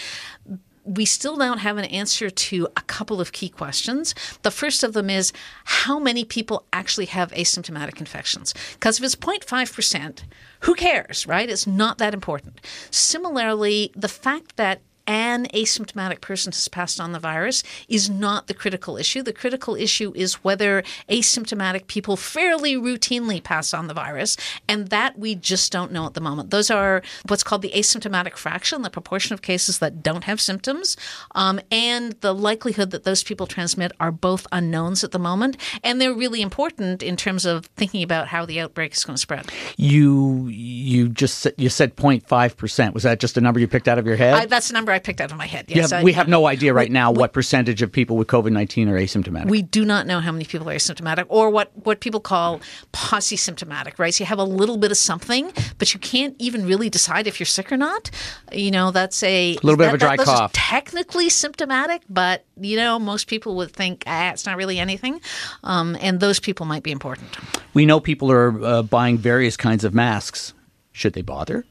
we 0.88 1.06
still 1.06 1.36
don't 1.36 1.60
have 1.60 1.78
an 1.78 1.86
answer 1.86 2.30
to 2.30 2.68
a 2.78 2.82
couple 2.82 3.20
of 3.20 3.34
key 3.34 3.50
questions. 3.50 4.16
The 4.44 4.52
first 4.52 4.84
of 4.84 4.94
them 4.94 5.10
is 5.10 5.34
how 5.66 6.00
many 6.00 6.24
people 6.24 6.66
actually 6.72 7.08
have 7.08 7.32
asymptomatic 7.32 8.00
infections? 8.00 8.54
Because 8.74 8.98
if 8.98 9.04
it's 9.04 9.16
0.5%, 9.16 10.24
who 10.62 10.76
cares, 10.76 11.28
right? 11.28 11.50
It's 11.50 11.68
not 11.68 11.98
that 11.98 12.14
important. 12.14 12.62
Similarly, 12.90 13.92
the 13.96 14.08
fact 14.08 14.56
that 14.56 14.80
an 15.08 15.48
asymptomatic 15.54 16.22
person 16.22 16.52
has 16.52 16.68
passed 16.68 17.00
on 17.00 17.14
the 17.14 17.20
virus 17.20 17.64
is 17.88 18.10
not 18.10 18.48
the 18.48 18.54
critical 18.54 18.98
issue. 18.98 19.24
The 19.24 19.34
critical 19.34 19.76
issue 19.76 20.12
is 20.16 20.36
whether 20.44 20.84
asymptomatic 21.10 21.88
people 21.88 22.18
fairly 22.18 22.76
routinely 22.76 23.42
pass 23.42 23.74
on 23.74 23.88
the 23.88 23.94
virus, 23.94 24.38
and 24.68 24.90
that 24.90 25.18
we 25.18 25.36
just 25.36 25.72
don't 25.72 25.92
know 25.92 26.06
at 26.06 26.14
the 26.14 26.22
moment. 26.22 26.50
Those 26.50 26.70
are 26.70 27.02
what's 27.28 27.44
called 27.44 27.62
the 27.62 27.72
asymptomatic 27.72 28.36
fraction, 28.36 28.82
the 28.82 28.90
proportion 28.90 29.34
of 29.34 29.42
cases 29.42 29.80
that 29.80 30.04
don't 30.04 30.26
have 30.26 30.42
symptoms, 30.42 30.98
um, 31.36 31.60
and 31.72 32.14
the 32.22 32.34
likelihood 32.34 32.92
that 32.92 33.06
those 33.06 33.24
people 33.24 33.48
transmit 33.48 33.94
are 34.00 34.12
both 34.12 34.46
unknowns 34.52 35.04
at 35.04 35.12
the 35.12 35.20
moment, 35.20 35.58
and 35.84 36.02
they're 36.02 36.14
really 36.14 36.42
important 36.42 37.02
in 37.02 37.16
terms 37.16 37.46
of 37.46 37.66
thinking 37.78 38.04
about 38.04 38.28
how 38.28 38.46
the 38.46 38.60
outbreak 38.60 38.94
is 38.94 39.04
going 39.06 39.16
to 39.16 39.22
spread. 39.22 39.50
You 39.78 40.48
you 40.48 41.08
just 41.10 41.48
you 41.58 41.70
said 41.70 41.96
0.5 41.96 42.58
percent. 42.58 42.94
Was 42.94 43.04
that 43.04 43.20
just 43.20 43.38
a 43.38 43.42
number 43.42 43.60
you 43.60 43.68
picked 43.68 43.88
out 43.88 43.98
of 43.98 44.06
your 44.06 44.18
head? 44.18 44.34
I, 44.34 44.46
that's 44.46 44.68
the 44.68 44.74
number 44.74 44.92
I 44.92 44.97
picked 45.00 45.22
out 45.22 45.32
of 45.32 45.38
my 45.38 45.46
head. 45.46 45.66
Yes, 45.68 45.92
yeah, 45.92 46.04
we 46.04 46.14
have 46.14 46.28
no 46.28 46.48
idea 46.48 46.74
right 46.74 46.90
we, 46.90 46.94
now 46.94 47.12
we, 47.12 47.20
what 47.20 47.34
percentage 47.34 47.82
of 47.82 47.92
people 47.92 48.18
with 48.18 48.28
COVID 48.28 48.52
nineteen 48.52 48.90
are 48.90 48.98
asymptomatic. 49.00 49.50
We 49.50 49.62
do 49.62 49.86
not 49.86 50.08
know 50.08 50.20
how 50.20 50.32
many 50.32 50.46
people 50.46 50.70
are 50.70 50.76
asymptomatic, 50.76 51.26
or 51.30 51.50
what 51.50 51.72
what 51.86 52.00
people 52.00 52.20
call 52.20 52.62
paucisymptomatic, 52.94 54.00
Right, 54.00 54.14
so 54.14 54.24
you 54.24 54.26
have 54.28 54.40
a 54.40 54.44
little 54.44 54.78
bit 54.78 54.92
of 54.92 54.98
something, 54.98 55.52
but 55.78 55.94
you 55.94 56.00
can't 56.00 56.36
even 56.40 56.66
really 56.66 56.90
decide 56.90 57.28
if 57.28 57.40
you're 57.40 57.46
sick 57.46 57.72
or 57.72 57.78
not. 57.78 58.10
You 58.52 58.72
know, 58.72 58.92
that's 58.92 59.24
a, 59.24 59.52
a 59.52 59.54
little 59.56 59.78
bit 59.78 59.86
that, 59.86 59.90
of 59.90 59.94
a 59.96 59.98
dry 59.98 60.18
that, 60.18 60.26
cough. 60.26 60.54
Technically 60.54 61.30
symptomatic, 61.30 62.04
but 62.10 62.46
you 62.60 62.76
know, 62.76 63.00
most 63.00 63.28
people 63.28 63.56
would 63.58 63.72
think 63.72 64.04
ah, 64.08 64.32
it's 64.32 64.46
not 64.46 64.58
really 64.58 64.80
anything, 64.80 65.22
um, 65.64 65.98
and 66.02 66.20
those 66.20 66.40
people 66.40 66.66
might 66.66 66.84
be 66.84 66.92
important. 66.92 67.38
We 67.74 67.86
know 67.86 68.00
people 68.00 68.32
are 68.32 68.64
uh, 68.64 68.82
buying 68.84 69.18
various 69.18 69.58
kinds 69.58 69.84
of 69.84 69.94
masks. 69.94 70.54
Should 70.92 71.14
they 71.14 71.22
bother? 71.22 71.66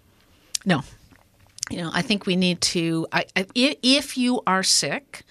No 0.65 0.83
you 1.71 1.79
know, 1.79 1.91
I 1.93 2.03
think 2.03 2.27
we 2.27 2.37
need 2.37 2.61
to. 2.63 3.07
I, 3.13 3.27
I, 3.35 3.47
if 3.55 4.17
you 4.17 4.41
are 4.47 4.63
sick, 4.63 5.25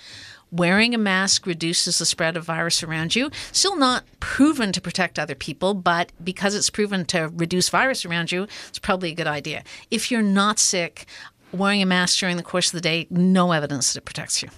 wearing 0.52 0.94
a 0.94 0.98
mask 0.98 1.46
reduces 1.46 1.98
the 2.00 2.06
spread 2.06 2.38
of 2.38 2.46
virus 2.46 2.84
around 2.84 3.16
you. 3.16 3.30
Still 3.52 3.78
not 3.78 4.06
proven 4.20 4.72
to 4.72 4.82
protect 4.82 5.20
other 5.20 5.36
people, 5.36 5.74
but 5.74 6.12
because 6.24 6.56
it's 6.56 6.70
proven 6.70 7.06
to 7.06 7.32
reduce 7.34 7.70
virus 7.70 8.06
around 8.06 8.32
you, 8.32 8.48
it's 8.68 8.80
probably 8.80 9.12
a 9.12 9.16
good 9.16 9.28
idea. 9.28 9.64
If 9.92 10.12
you're 10.12 10.22
not 10.22 10.60
sick, 10.60 11.06
wearing 11.52 11.82
a 11.82 11.86
mask 11.86 12.20
during 12.20 12.38
the 12.38 12.44
course 12.44 12.68
of 12.68 12.74
the 12.74 12.82
day, 12.82 13.08
no 13.10 13.52
evidence 13.52 13.94
that 13.94 14.00
it 14.00 14.06
protects 14.06 14.42
you. 14.42 14.50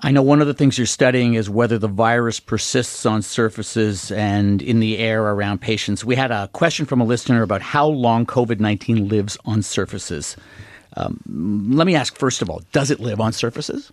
I 0.00 0.12
know 0.12 0.22
one 0.22 0.40
of 0.40 0.46
the 0.46 0.54
things 0.54 0.78
you're 0.78 0.86
studying 0.86 1.34
is 1.34 1.50
whether 1.50 1.76
the 1.76 1.88
virus 1.88 2.38
persists 2.38 3.04
on 3.04 3.22
surfaces 3.22 4.12
and 4.12 4.62
in 4.62 4.78
the 4.78 4.98
air 4.98 5.22
around 5.24 5.60
patients. 5.60 6.04
We 6.04 6.14
had 6.14 6.30
a 6.30 6.48
question 6.48 6.86
from 6.86 7.00
a 7.00 7.04
listener 7.04 7.42
about 7.42 7.62
how 7.62 7.86
long 7.88 8.24
COVID 8.24 8.60
19 8.60 9.08
lives 9.08 9.36
on 9.44 9.62
surfaces. 9.62 10.36
Um, 10.96 11.20
let 11.72 11.86
me 11.86 11.96
ask 11.96 12.16
first 12.16 12.42
of 12.42 12.48
all, 12.48 12.62
does 12.72 12.90
it 12.90 13.00
live 13.00 13.20
on 13.20 13.32
surfaces? 13.32 13.92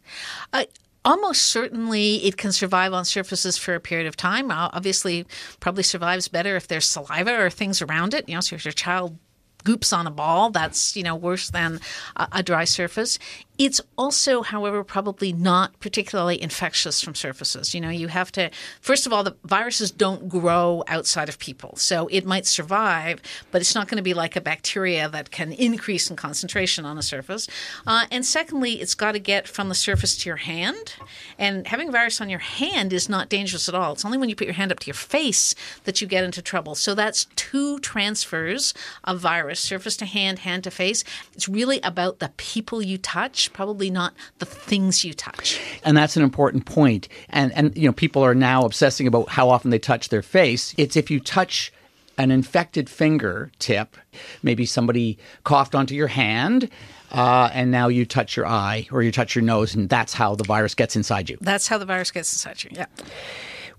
Uh, 0.53 0.65
almost 1.03 1.43
certainly 1.43 2.17
it 2.25 2.37
can 2.37 2.51
survive 2.51 2.93
on 2.93 3.05
surfaces 3.05 3.57
for 3.57 3.73
a 3.73 3.79
period 3.79 4.07
of 4.07 4.15
time. 4.15 4.51
Uh, 4.51 4.69
obviously, 4.73 5.25
probably 5.59 5.83
survives 5.83 6.27
better 6.27 6.55
if 6.55 6.67
there's 6.67 6.85
saliva 6.85 7.35
or 7.39 7.49
things 7.49 7.81
around 7.81 8.13
it. 8.13 8.27
You 8.29 8.35
know, 8.35 8.41
so 8.41 8.55
if 8.55 8.65
your 8.65 8.71
child 8.71 9.17
goops 9.63 9.91
on 9.91 10.07
a 10.07 10.11
ball, 10.11 10.51
that's 10.51 10.95
you 10.95 11.03
know 11.03 11.15
worse 11.15 11.49
than 11.49 11.81
a, 12.15 12.27
a 12.33 12.43
dry 12.43 12.63
surface. 12.63 13.19
It's 13.57 13.79
also, 13.97 14.41
however, 14.41 14.83
probably 14.83 15.31
not 15.31 15.79
particularly 15.79 16.41
infectious 16.41 17.01
from 17.01 17.15
surfaces. 17.15 17.73
You 17.73 17.81
know, 17.81 17.89
you 17.89 18.07
have 18.09 18.31
to, 18.33 18.51
first 18.81 19.05
of 19.05 19.13
all, 19.13 19.23
the 19.23 19.35
viruses 19.43 19.91
don't 19.91 20.27
grow 20.27 20.83
outside 20.87 21.29
of 21.29 21.39
people. 21.39 21.75
So 21.77 22.07
it 22.11 22.25
might 22.25 22.45
survive, 22.45 23.21
but 23.51 23.61
it's 23.61 23.73
not 23.73 23.87
going 23.87 23.97
to 23.97 24.03
be 24.03 24.13
like 24.13 24.35
a 24.35 24.41
bacteria 24.41 25.07
that 25.09 25.31
can 25.31 25.53
increase 25.53 26.09
in 26.09 26.15
concentration 26.15 26.85
on 26.85 26.97
a 26.97 27.01
surface. 27.01 27.47
Uh, 27.87 28.05
and 28.11 28.25
secondly, 28.25 28.81
it's 28.81 28.95
got 28.95 29.13
to 29.13 29.19
get 29.19 29.47
from 29.47 29.69
the 29.69 29.75
surface 29.75 30.17
to 30.17 30.29
your 30.29 30.37
hand. 30.37 30.95
And 31.39 31.67
having 31.67 31.89
a 31.89 31.91
virus 31.91 32.19
on 32.19 32.29
your 32.29 32.39
hand 32.39 32.91
is 32.91 33.07
not 33.07 33.29
dangerous 33.29 33.69
at 33.69 33.75
all. 33.75 33.93
It's 33.93 34.05
only 34.05 34.17
when 34.17 34.29
you 34.29 34.35
put 34.35 34.47
your 34.47 34.53
hand 34.55 34.71
up 34.71 34.79
to 34.79 34.87
your 34.87 34.95
face 34.95 35.55
that 35.85 36.01
you 36.01 36.07
get 36.07 36.23
into 36.23 36.41
trouble. 36.41 36.75
So 36.75 36.93
that's 36.93 37.25
two 37.35 37.79
transfers 37.79 38.73
of 39.03 39.19
virus, 39.19 39.59
surface 39.59 39.95
to 39.97 40.05
hand, 40.05 40.39
hand 40.39 40.65
to 40.65 40.71
face. 40.71 41.03
It's 41.33 41.47
really 41.47 41.79
about 41.81 42.19
the 42.19 42.31
people 42.35 42.81
you 42.81 42.97
touch 42.97 43.44
probably 43.47 43.89
not 43.89 44.13
the 44.39 44.45
things 44.45 45.03
you 45.03 45.13
touch. 45.13 45.59
And 45.83 45.95
that's 45.95 46.17
an 46.17 46.23
important 46.23 46.65
point. 46.65 47.07
And 47.29 47.51
and 47.53 47.75
you 47.77 47.87
know, 47.87 47.93
people 47.93 48.23
are 48.23 48.35
now 48.35 48.63
obsessing 48.63 49.07
about 49.07 49.29
how 49.29 49.49
often 49.49 49.71
they 49.71 49.79
touch 49.79 50.09
their 50.09 50.21
face. 50.21 50.73
It's 50.77 50.95
if 50.95 51.09
you 51.11 51.19
touch 51.19 51.71
an 52.17 52.31
infected 52.31 52.89
finger 52.89 53.51
tip, 53.59 53.97
maybe 54.41 54.65
somebody 54.65 55.17
coughed 55.43 55.75
onto 55.75 55.95
your 55.95 56.07
hand. 56.07 56.69
Uh, 57.11 57.49
and 57.53 57.71
now 57.71 57.87
you 57.87 58.05
touch 58.05 58.35
your 58.35 58.45
eye 58.45 58.87
or 58.91 59.01
you 59.01 59.11
touch 59.11 59.35
your 59.35 59.43
nose, 59.43 59.73
and 59.75 59.87
that's 59.87 60.13
how 60.13 60.35
the 60.35 60.43
virus 60.43 60.73
gets 60.73 60.95
inside 60.95 61.29
you. 61.29 61.37
That's 61.39 61.67
how 61.67 61.77
the 61.77 61.85
virus 61.85 62.11
gets 62.11 62.33
inside 62.33 62.63
you. 62.63 62.71
Yeah. 62.73 62.87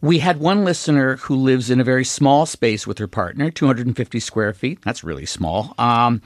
We 0.01 0.19
had 0.19 0.39
one 0.39 0.65
listener 0.65 1.17
who 1.17 1.37
lives 1.37 1.71
in 1.71 1.81
a 1.81 1.85
very 1.85 2.05
small 2.05 2.47
space 2.47 2.87
with 2.87 2.99
her 2.99 3.09
partner, 3.09 3.51
250 3.51 4.21
square 4.21 4.53
feet. 4.53 4.81
That's 4.83 5.03
really 5.03 5.27
small. 5.27 5.75
Um, 5.79 6.23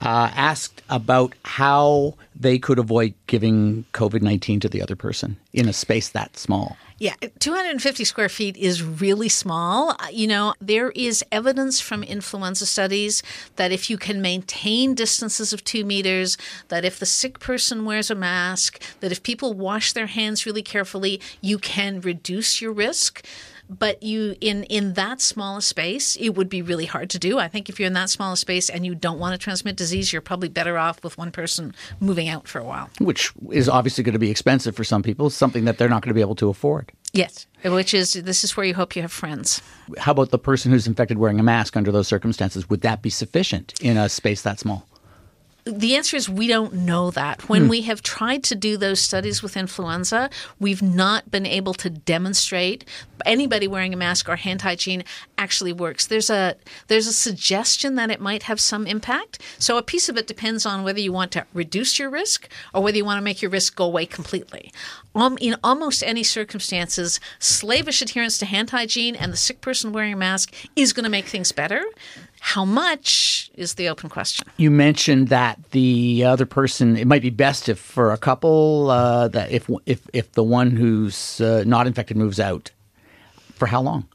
uh, 0.00 0.30
asked 0.34 0.82
about 0.88 1.34
how 1.44 2.14
they 2.34 2.58
could 2.58 2.78
avoid 2.78 3.14
giving 3.26 3.84
COVID 3.92 4.22
19 4.22 4.60
to 4.60 4.68
the 4.68 4.82
other 4.82 4.96
person 4.96 5.36
in 5.52 5.68
a 5.68 5.72
space 5.72 6.08
that 6.10 6.36
small. 6.36 6.76
Yeah, 6.98 7.16
250 7.40 8.04
square 8.04 8.28
feet 8.28 8.56
is 8.56 8.82
really 8.82 9.28
small. 9.28 9.90
Uh, 9.90 10.06
you 10.12 10.28
know, 10.28 10.54
there 10.60 10.90
is 10.90 11.24
evidence 11.32 11.80
from 11.80 12.04
influenza 12.04 12.66
studies 12.66 13.22
that 13.56 13.72
if 13.72 13.90
you 13.90 13.98
can 13.98 14.22
maintain 14.22 14.94
distances 14.94 15.52
of 15.52 15.64
two 15.64 15.84
meters, 15.84 16.38
that 16.68 16.84
if 16.84 17.00
the 17.00 17.06
sick 17.06 17.40
person 17.40 17.84
wears 17.84 18.10
a 18.10 18.14
mask, 18.14 18.80
that 19.00 19.10
if 19.10 19.24
people 19.24 19.54
wash 19.54 19.92
their 19.92 20.06
hands 20.06 20.46
really 20.46 20.62
carefully, 20.62 21.20
you 21.40 21.58
can 21.58 22.00
reduce 22.00 22.62
your 22.62 22.72
risk 22.72 23.26
but 23.68 24.02
you 24.02 24.36
in 24.40 24.64
in 24.64 24.94
that 24.94 25.20
small 25.20 25.56
a 25.56 25.62
space 25.62 26.16
it 26.16 26.30
would 26.30 26.48
be 26.48 26.62
really 26.62 26.86
hard 26.86 27.10
to 27.10 27.18
do. 27.18 27.38
I 27.38 27.48
think 27.48 27.68
if 27.68 27.78
you're 27.78 27.86
in 27.86 27.94
that 27.94 28.10
small 28.10 28.32
a 28.32 28.36
space 28.36 28.68
and 28.68 28.84
you 28.84 28.94
don't 28.94 29.18
want 29.18 29.32
to 29.32 29.38
transmit 29.38 29.76
disease 29.76 30.12
you're 30.12 30.22
probably 30.22 30.48
better 30.48 30.78
off 30.78 31.02
with 31.02 31.18
one 31.18 31.30
person 31.30 31.74
moving 32.00 32.28
out 32.28 32.46
for 32.48 32.58
a 32.58 32.64
while. 32.64 32.90
Which 32.98 33.32
is 33.50 33.68
obviously 33.68 34.04
going 34.04 34.14
to 34.14 34.18
be 34.18 34.30
expensive 34.30 34.76
for 34.76 34.84
some 34.84 35.02
people 35.02 35.30
something 35.30 35.64
that 35.64 35.78
they're 35.78 35.88
not 35.88 36.02
going 36.02 36.10
to 36.10 36.14
be 36.14 36.20
able 36.20 36.36
to 36.36 36.48
afford. 36.48 36.92
Yes 37.12 37.46
which 37.72 37.94
is 37.94 38.12
this 38.12 38.44
is 38.44 38.56
where 38.56 38.66
you 38.66 38.74
hope 38.74 38.94
you 38.94 39.02
have 39.02 39.12
friends. 39.12 39.62
How 39.98 40.12
about 40.12 40.30
the 40.30 40.38
person 40.38 40.70
who's 40.70 40.86
infected 40.86 41.18
wearing 41.18 41.40
a 41.40 41.42
mask 41.42 41.76
under 41.76 41.90
those 41.90 42.08
circumstances? 42.08 42.68
Would 42.68 42.82
that 42.82 43.02
be 43.02 43.10
sufficient 43.10 43.74
in 43.80 43.96
a 43.96 44.08
space 44.08 44.42
that 44.42 44.58
small 44.58 44.86
the 45.64 45.96
answer 45.96 46.16
is 46.16 46.28
we 46.28 46.46
don't 46.46 46.74
know 46.74 47.10
that. 47.12 47.48
When 47.48 47.64
hmm. 47.64 47.68
we 47.68 47.82
have 47.82 48.02
tried 48.02 48.44
to 48.44 48.54
do 48.54 48.76
those 48.76 49.00
studies 49.00 49.42
with 49.42 49.56
influenza, 49.56 50.28
we've 50.60 50.82
not 50.82 51.30
been 51.30 51.46
able 51.46 51.72
to 51.74 51.88
demonstrate 51.88 52.84
anybody 53.24 53.66
wearing 53.66 53.94
a 53.94 53.96
mask 53.96 54.28
or 54.28 54.36
hand 54.36 54.62
hygiene 54.62 55.04
actually 55.38 55.72
works. 55.72 56.06
There's 56.06 56.28
a 56.28 56.56
there's 56.88 57.06
a 57.06 57.12
suggestion 57.12 57.94
that 57.94 58.10
it 58.10 58.20
might 58.20 58.44
have 58.44 58.60
some 58.60 58.86
impact. 58.86 59.40
So 59.58 59.78
a 59.78 59.82
piece 59.82 60.08
of 60.08 60.18
it 60.18 60.26
depends 60.26 60.66
on 60.66 60.84
whether 60.84 61.00
you 61.00 61.12
want 61.12 61.32
to 61.32 61.46
reduce 61.54 61.98
your 61.98 62.10
risk 62.10 62.48
or 62.74 62.82
whether 62.82 62.98
you 62.98 63.04
want 63.04 63.18
to 63.18 63.24
make 63.24 63.40
your 63.40 63.50
risk 63.50 63.76
go 63.76 63.84
away 63.84 64.04
completely. 64.04 64.70
Um, 65.14 65.38
in 65.40 65.56
almost 65.62 66.02
any 66.02 66.24
circumstances, 66.24 67.20
slavish 67.38 68.02
adherence 68.02 68.36
to 68.38 68.46
hand 68.46 68.70
hygiene 68.70 69.14
and 69.14 69.32
the 69.32 69.36
sick 69.36 69.60
person 69.60 69.92
wearing 69.92 70.12
a 70.12 70.16
mask 70.16 70.52
is 70.76 70.92
going 70.92 71.04
to 71.04 71.10
make 71.10 71.26
things 71.26 71.52
better. 71.52 71.84
How 72.46 72.66
much 72.66 73.50
is 73.54 73.74
the 73.74 73.88
open 73.88 74.10
question? 74.10 74.46
You 74.58 74.70
mentioned 74.70 75.28
that 75.28 75.58
the 75.70 76.24
other 76.24 76.44
person. 76.44 76.94
It 76.94 77.06
might 77.06 77.22
be 77.22 77.30
best 77.30 77.70
if 77.70 77.78
for 77.78 78.12
a 78.12 78.18
couple 78.18 78.90
uh, 78.90 79.28
that 79.28 79.50
if 79.50 79.70
if 79.86 80.02
if 80.12 80.30
the 80.32 80.44
one 80.44 80.70
who's 80.70 81.40
uh, 81.40 81.64
not 81.66 81.86
infected 81.86 82.18
moves 82.18 82.38
out, 82.38 82.70
for 83.54 83.66
how 83.66 83.80
long? 83.80 84.08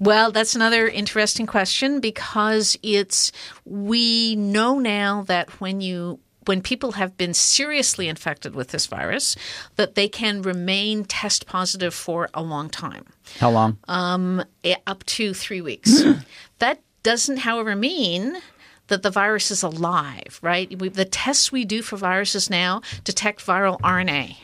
Well, 0.00 0.32
that's 0.32 0.56
another 0.56 0.88
interesting 0.88 1.46
question 1.46 2.00
because 2.00 2.76
it's 2.82 3.30
we 3.64 4.34
know 4.34 4.80
now 4.80 5.22
that 5.28 5.60
when 5.60 5.80
you 5.80 6.18
when 6.46 6.62
people 6.62 6.92
have 6.92 7.16
been 7.16 7.34
seriously 7.34 8.08
infected 8.08 8.56
with 8.56 8.68
this 8.68 8.86
virus, 8.86 9.36
that 9.76 9.94
they 9.94 10.08
can 10.08 10.42
remain 10.42 11.04
test 11.04 11.46
positive 11.46 11.94
for 11.94 12.28
a 12.34 12.42
long 12.42 12.68
time, 12.68 13.04
How 13.38 13.50
long? 13.52 13.78
eh, 14.64 14.74
up 14.88 15.04
to 15.04 15.34
three 15.34 15.60
weeks. 15.60 16.02
that 16.58 16.80
doesn't, 17.02 17.38
however, 17.38 17.74
mean 17.74 18.38
that 18.90 19.02
the 19.02 19.10
virus 19.10 19.50
is 19.50 19.62
alive, 19.62 20.38
right? 20.42 20.78
We, 20.78 20.88
the 20.88 21.04
tests 21.04 21.50
we 21.50 21.64
do 21.64 21.80
for 21.80 21.96
viruses 21.96 22.50
now 22.50 22.82
detect 23.04 23.44
viral 23.44 23.80
RNA. 23.80 24.36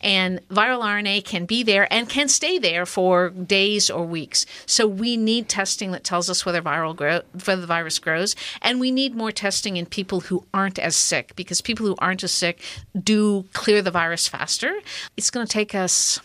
And 0.00 0.40
viral 0.48 0.82
RNA 0.82 1.24
can 1.24 1.44
be 1.44 1.64
there 1.64 1.92
and 1.92 2.08
can 2.08 2.28
stay 2.28 2.58
there 2.58 2.86
for 2.86 3.30
days 3.30 3.90
or 3.90 4.04
weeks. 4.04 4.46
So 4.64 4.86
we 4.86 5.16
need 5.16 5.48
testing 5.48 5.90
that 5.90 6.04
tells 6.04 6.30
us 6.30 6.46
whether 6.46 6.62
viral 6.62 6.94
grow, 6.94 7.22
whether 7.44 7.60
the 7.60 7.66
virus 7.66 7.98
grows, 7.98 8.36
and 8.62 8.78
we 8.78 8.92
need 8.92 9.16
more 9.16 9.32
testing 9.32 9.76
in 9.76 9.86
people 9.86 10.20
who 10.20 10.44
aren't 10.54 10.78
as 10.78 10.94
sick 10.94 11.34
because 11.34 11.60
people 11.60 11.84
who 11.84 11.96
aren't 11.98 12.22
as 12.22 12.32
sick 12.32 12.62
do 13.02 13.46
clear 13.52 13.82
the 13.82 13.90
virus 13.90 14.28
faster. 14.28 14.80
It's 15.16 15.30
going 15.30 15.46
to 15.46 15.52
take 15.52 15.74
us 15.74 16.20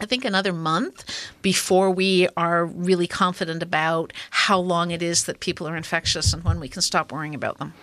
I 0.00 0.06
think 0.06 0.24
another 0.24 0.52
month 0.52 1.04
before 1.42 1.90
we 1.90 2.28
are 2.36 2.64
really 2.64 3.06
confident 3.06 3.62
about 3.62 4.12
how 4.30 4.58
long 4.58 4.90
it 4.90 5.02
is 5.02 5.24
that 5.24 5.40
people 5.40 5.68
are 5.68 5.76
infectious 5.76 6.32
and 6.32 6.42
when 6.44 6.58
we 6.60 6.68
can 6.68 6.82
stop 6.82 7.12
worrying 7.12 7.34
about 7.34 7.58
them. 7.58 7.74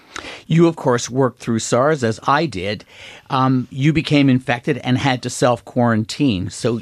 You, 0.47 0.67
of 0.67 0.75
course, 0.75 1.09
worked 1.09 1.39
through 1.39 1.59
SARS 1.59 2.03
as 2.03 2.19
I 2.23 2.45
did. 2.45 2.83
Um, 3.29 3.67
you 3.71 3.93
became 3.93 4.29
infected 4.29 4.79
and 4.79 4.97
had 4.97 5.21
to 5.23 5.29
self 5.29 5.63
quarantine. 5.65 6.49
So 6.49 6.81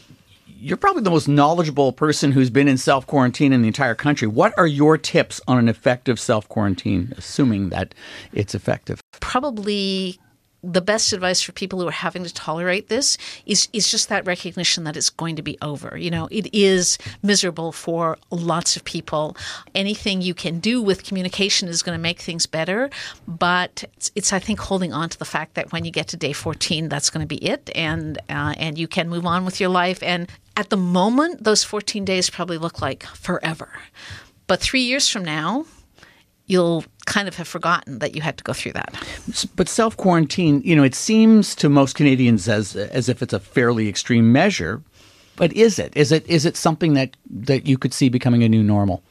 you're 0.60 0.78
probably 0.78 1.04
the 1.04 1.12
most 1.12 1.28
knowledgeable 1.28 1.94
person 1.94 2.32
who's 2.32 2.50
been 2.50 2.68
in 2.68 2.78
self 2.78 3.06
quarantine 3.06 3.54
in 3.54 3.62
the 3.62 3.68
entire 3.68 3.96
country. 3.96 4.28
What 4.28 4.58
are 4.58 4.68
your 4.68 4.98
tips 4.98 5.40
on 5.48 5.58
an 5.58 5.70
effective 5.70 6.20
self 6.20 6.48
quarantine, 6.50 7.14
assuming 7.18 7.70
that 7.70 7.94
it's 8.34 8.56
effective? 8.56 9.02
Probably 9.20 10.20
the 10.68 10.82
best 10.82 11.14
advice 11.14 11.42
for 11.42 11.54
people 11.54 11.80
who 11.80 11.88
are 11.88 11.92
having 11.92 12.26
to 12.26 12.34
tolerate 12.34 12.90
this 12.90 13.18
is 13.46 13.70
is 13.72 13.90
just 13.90 14.10
that 14.10 14.26
recognition 14.26 14.84
that 14.84 14.98
it's 14.98 15.10
going 15.10 15.38
to 15.38 15.42
be 15.42 15.58
over. 15.62 15.98
You 15.98 16.12
know, 16.12 16.28
it 16.30 16.54
is 16.54 16.98
miserable 17.24 17.72
for 17.72 18.18
lots 18.30 18.76
of 18.76 18.84
people. 18.84 19.38
Anything 19.74 20.22
you 20.22 20.34
can 20.34 20.60
do 20.60 20.82
with 20.82 21.06
communication 21.06 21.70
is 21.70 21.82
going 21.82 21.98
to 21.98 22.02
make 22.02 22.20
things 22.20 22.46
better, 22.46 22.90
but 23.28 23.86
it's, 23.96 24.12
it's 24.14 24.34
I 24.34 24.40
think 24.40 24.60
holding 24.60 24.92
on 24.92 25.08
to 25.10 25.18
the 25.18 25.26
fact 25.26 25.54
that 25.54 25.72
when 25.72 25.86
you 25.86 25.92
get 25.92 26.10
to 26.10 26.18
day 26.18 26.34
14 26.34 26.90
that's 26.90 27.10
going 27.10 27.24
to 27.24 27.28
be 27.28 27.44
it 27.44 27.70
and 27.74 28.18
uh, 28.30 28.54
and 28.58 28.78
you 28.78 28.88
can 28.88 29.08
move 29.08 29.26
on 29.26 29.46
with 29.46 29.62
your 29.62 29.70
life 29.70 30.04
and 30.04 30.30
at 30.58 30.70
the 30.70 30.78
moment 30.78 31.46
those 31.46 31.64
14 31.64 32.04
days 32.04 32.30
probably 32.30 32.58
look 32.58 32.82
like 32.82 33.04
forever. 33.04 33.70
But 34.48 34.60
3 34.60 34.82
years 34.82 35.08
from 35.08 35.24
now, 35.24 35.66
you'll 36.48 36.84
kind 37.06 37.28
of 37.28 37.36
have 37.36 37.48
forgotten 37.48 38.00
that 38.00 38.16
you 38.16 38.22
had 38.22 38.38
to 38.38 38.44
go 38.44 38.54
through 38.54 38.74
that. 38.74 38.96
But 39.56 39.70
self 39.70 39.96
quarantine, 39.96 40.62
you 40.64 40.76
know, 40.76 40.84
it 40.84 40.96
seems 40.96 41.54
to 41.56 41.70
most 41.70 41.96
Canadians 41.96 42.50
as 42.50 42.76
as 42.76 43.10
if 43.10 43.22
it's 43.22 43.34
a 43.34 43.40
fairly 43.40 43.88
extreme 43.88 44.32
measure. 44.32 44.82
But 45.36 45.54
is 45.54 45.78
it? 45.78 45.96
Is 45.96 46.12
it 46.12 46.28
is 46.28 46.46
it 46.46 46.58
something 46.58 46.94
that 46.96 47.16
that 47.30 47.68
you 47.68 47.78
could 47.78 47.94
see 47.94 48.10
becoming 48.10 48.44
a 48.44 48.50
new 48.50 48.64
normal? 48.64 49.04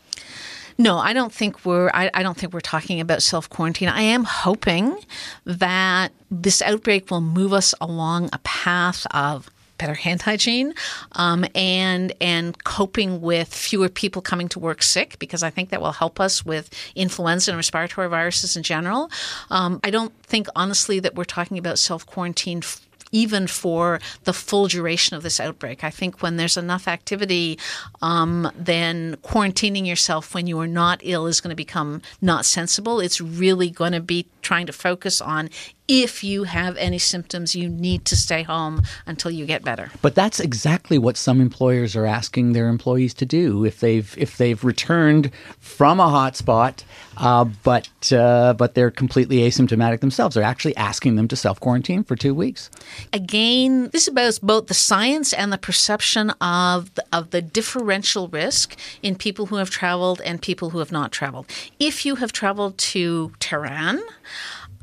No, 0.78 0.98
I 0.98 1.14
don't 1.14 1.32
think 1.32 1.64
we're. 1.64 1.90
I, 1.94 2.10
I 2.12 2.22
don't 2.22 2.36
think 2.36 2.52
we're 2.52 2.60
talking 2.60 3.00
about 3.00 3.22
self 3.22 3.48
quarantine. 3.48 3.88
I 3.88 4.02
am 4.02 4.24
hoping 4.24 4.98
that 5.44 6.12
this 6.30 6.60
outbreak 6.60 7.10
will 7.10 7.22
move 7.22 7.52
us 7.52 7.74
along 7.80 8.28
a 8.32 8.38
path 8.38 9.06
of 9.12 9.48
better 9.78 9.94
hand 9.94 10.22
hygiene 10.22 10.74
um, 11.12 11.44
and 11.54 12.12
and 12.20 12.62
coping 12.64 13.20
with 13.20 13.52
fewer 13.52 13.88
people 13.88 14.22
coming 14.22 14.48
to 14.48 14.58
work 14.58 14.82
sick 14.82 15.18
because 15.18 15.42
I 15.42 15.50
think 15.50 15.70
that 15.70 15.80
will 15.80 15.92
help 15.92 16.20
us 16.20 16.44
with 16.44 16.70
influenza 16.94 17.50
and 17.50 17.56
respiratory 17.56 18.08
viruses 18.08 18.56
in 18.56 18.62
general. 18.62 19.10
Um, 19.50 19.80
I 19.84 19.90
don't 19.90 20.12
think 20.22 20.48
honestly 20.56 21.00
that 21.00 21.14
we're 21.14 21.24
talking 21.24 21.58
about 21.58 21.78
self 21.78 22.06
quarantine. 22.06 22.58
F- 22.58 22.82
even 23.12 23.46
for 23.46 24.00
the 24.24 24.32
full 24.32 24.66
duration 24.68 25.16
of 25.16 25.22
this 25.22 25.40
outbreak. 25.40 25.84
I 25.84 25.90
think 25.90 26.22
when 26.22 26.36
there's 26.36 26.56
enough 26.56 26.88
activity, 26.88 27.58
um, 28.02 28.50
then 28.56 29.16
quarantining 29.22 29.86
yourself 29.86 30.34
when 30.34 30.46
you 30.46 30.58
are 30.58 30.66
not 30.66 31.00
ill 31.02 31.26
is 31.26 31.40
going 31.40 31.50
to 31.50 31.56
become 31.56 32.02
not 32.20 32.44
sensible. 32.44 33.00
It's 33.00 33.20
really 33.20 33.70
going 33.70 33.92
to 33.92 34.00
be 34.00 34.26
trying 34.42 34.66
to 34.66 34.72
focus 34.72 35.20
on 35.20 35.50
if 35.88 36.24
you 36.24 36.44
have 36.44 36.76
any 36.76 36.98
symptoms, 36.98 37.54
you 37.54 37.68
need 37.68 38.04
to 38.06 38.16
stay 38.16 38.42
home 38.42 38.82
until 39.06 39.30
you 39.30 39.46
get 39.46 39.62
better. 39.62 39.90
But 40.02 40.14
that's 40.14 40.40
exactly 40.40 40.98
what 40.98 41.16
some 41.16 41.40
employers 41.40 41.94
are 41.94 42.06
asking 42.06 42.52
their 42.52 42.68
employees 42.68 43.14
to 43.14 43.26
do 43.26 43.64
if 43.64 43.80
they've 43.80 44.14
if 44.18 44.36
they've 44.36 44.62
returned 44.64 45.30
from 45.60 46.00
a 46.00 46.06
hotspot, 46.06 46.82
uh, 47.16 47.44
but 47.62 48.12
uh, 48.12 48.54
but 48.54 48.74
they're 48.74 48.90
completely 48.90 49.38
asymptomatic 49.38 50.00
themselves. 50.00 50.34
They're 50.34 50.44
actually 50.44 50.76
asking 50.76 51.16
them 51.16 51.28
to 51.28 51.36
self 51.36 51.60
quarantine 51.60 52.02
for 52.02 52.16
two 52.16 52.34
weeks. 52.34 52.70
Again, 53.12 53.90
this 53.90 54.02
is 54.02 54.08
about 54.08 54.38
both 54.42 54.66
the 54.66 54.74
science 54.74 55.32
and 55.32 55.52
the 55.52 55.58
perception 55.58 56.30
of 56.40 56.94
the, 56.94 57.04
of 57.12 57.30
the 57.30 57.42
differential 57.42 58.28
risk 58.28 58.76
in 59.02 59.14
people 59.16 59.46
who 59.46 59.56
have 59.56 59.70
traveled 59.70 60.20
and 60.22 60.42
people 60.42 60.70
who 60.70 60.78
have 60.78 60.92
not 60.92 61.12
traveled. 61.12 61.46
If 61.78 62.04
you 62.04 62.16
have 62.16 62.32
traveled 62.32 62.78
to 62.78 63.32
Tehran, 63.38 64.02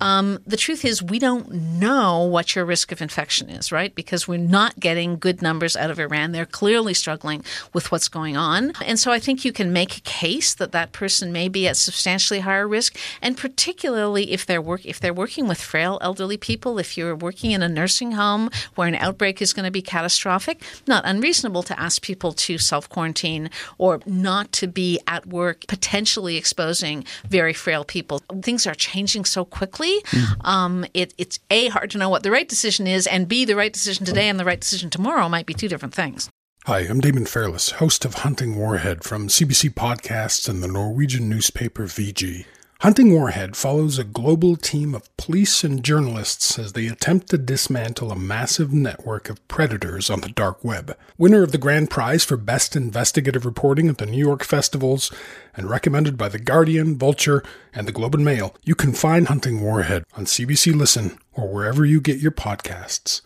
um, 0.03 0.39
the 0.45 0.57
truth 0.57 0.83
is, 0.83 1.01
we 1.01 1.17
don't 1.17 1.49
know 1.49 2.25
what 2.25 2.57
your 2.57 2.65
risk 2.65 2.91
of 2.91 3.01
infection 3.01 3.49
is, 3.49 3.71
right? 3.71 3.95
Because 3.95 4.27
we're 4.27 4.37
not 4.37 4.77
getting 4.77 5.17
good 5.17 5.41
numbers 5.41 5.77
out 5.77 5.89
of 5.89 5.97
Iran. 5.97 6.33
They're 6.33 6.45
clearly 6.45 6.93
struggling 6.93 7.41
with 7.71 7.89
what's 7.89 8.09
going 8.09 8.35
on. 8.35 8.73
And 8.85 8.99
so 8.99 9.13
I 9.13 9.19
think 9.19 9.45
you 9.45 9.53
can 9.53 9.71
make 9.71 9.95
a 9.95 10.01
case 10.01 10.55
that 10.55 10.73
that 10.73 10.91
person 10.91 11.31
may 11.31 11.47
be 11.47 11.69
at 11.69 11.77
substantially 11.77 12.41
higher 12.41 12.67
risk. 12.67 12.97
And 13.21 13.37
particularly 13.37 14.33
if 14.33 14.45
they're, 14.45 14.61
work- 14.61 14.85
if 14.85 14.99
they're 14.99 15.13
working 15.13 15.47
with 15.47 15.61
frail 15.61 15.99
elderly 16.01 16.35
people, 16.35 16.79
if 16.79 16.97
you're 16.97 17.15
working 17.15 17.51
in 17.51 17.63
a 17.63 17.69
nursing 17.69 18.11
home 18.11 18.49
where 18.75 18.89
an 18.89 18.95
outbreak 18.95 19.41
is 19.41 19.53
going 19.53 19.63
to 19.63 19.71
be 19.71 19.81
catastrophic, 19.81 20.61
not 20.85 21.05
unreasonable 21.05 21.63
to 21.63 21.79
ask 21.79 22.01
people 22.01 22.33
to 22.33 22.57
self 22.57 22.89
quarantine 22.89 23.49
or 23.77 24.01
not 24.05 24.51
to 24.51 24.67
be 24.67 24.99
at 25.07 25.25
work, 25.27 25.65
potentially 25.67 26.35
exposing 26.35 27.05
very 27.29 27.53
frail 27.53 27.85
people. 27.85 28.19
Things 28.41 28.67
are 28.67 28.75
changing 28.75 29.23
so 29.23 29.45
quickly 29.45 29.92
um, 30.41 30.85
it, 30.93 31.13
it's 31.17 31.39
A, 31.49 31.67
hard 31.67 31.91
to 31.91 31.97
know 31.97 32.09
what 32.09 32.23
the 32.23 32.31
right 32.31 32.47
decision 32.47 32.87
is, 32.87 33.07
and 33.07 33.27
B, 33.27 33.45
the 33.45 33.55
right 33.55 33.73
decision 33.73 34.05
today 34.05 34.29
and 34.29 34.39
the 34.39 34.45
right 34.45 34.59
decision 34.59 34.89
tomorrow 34.89 35.27
might 35.29 35.45
be 35.45 35.53
two 35.53 35.67
different 35.67 35.93
things. 35.93 36.29
Hi, 36.65 36.79
I'm 36.79 37.01
Damon 37.01 37.25
Fairless, 37.25 37.71
host 37.71 38.05
of 38.05 38.13
Hunting 38.13 38.55
Warhead 38.57 39.03
from 39.03 39.27
CBC 39.27 39.73
Podcasts 39.73 40.47
and 40.47 40.63
the 40.63 40.67
Norwegian 40.69 41.27
newspaper 41.27 41.83
VG. 41.83 42.45
Hunting 42.83 43.13
Warhead 43.13 43.55
follows 43.55 43.97
a 43.97 44.03
global 44.03 44.57
team 44.57 44.93
of 44.93 45.15
police 45.15 45.63
and 45.63 45.81
journalists 45.81 46.59
as 46.59 46.73
they 46.73 46.87
attempt 46.87 47.29
to 47.29 47.37
dismantle 47.37 48.11
a 48.11 48.15
massive 48.17 48.73
network 48.73 49.29
of 49.29 49.47
predators 49.47 50.09
on 50.09 50.19
the 50.19 50.27
dark 50.27 50.65
web. 50.65 50.97
Winner 51.17 51.43
of 51.43 51.53
the 51.53 51.57
grand 51.57 51.89
prize 51.89 52.25
for 52.25 52.35
best 52.35 52.75
investigative 52.75 53.45
reporting 53.45 53.87
at 53.87 53.99
the 53.99 54.05
New 54.05 54.17
York 54.17 54.43
festivals 54.43 55.13
and 55.55 55.69
recommended 55.69 56.17
by 56.17 56.27
The 56.27 56.39
Guardian, 56.39 56.97
Vulture, 56.97 57.41
and 57.73 57.87
the 57.87 57.93
Globe 57.93 58.15
and 58.15 58.25
Mail, 58.25 58.53
you 58.65 58.75
can 58.75 58.91
find 58.91 59.29
Hunting 59.29 59.61
Warhead 59.61 60.03
on 60.17 60.25
CBC 60.25 60.75
Listen 60.75 61.17
or 61.31 61.47
wherever 61.47 61.85
you 61.85 62.01
get 62.01 62.19
your 62.19 62.33
podcasts. 62.33 63.21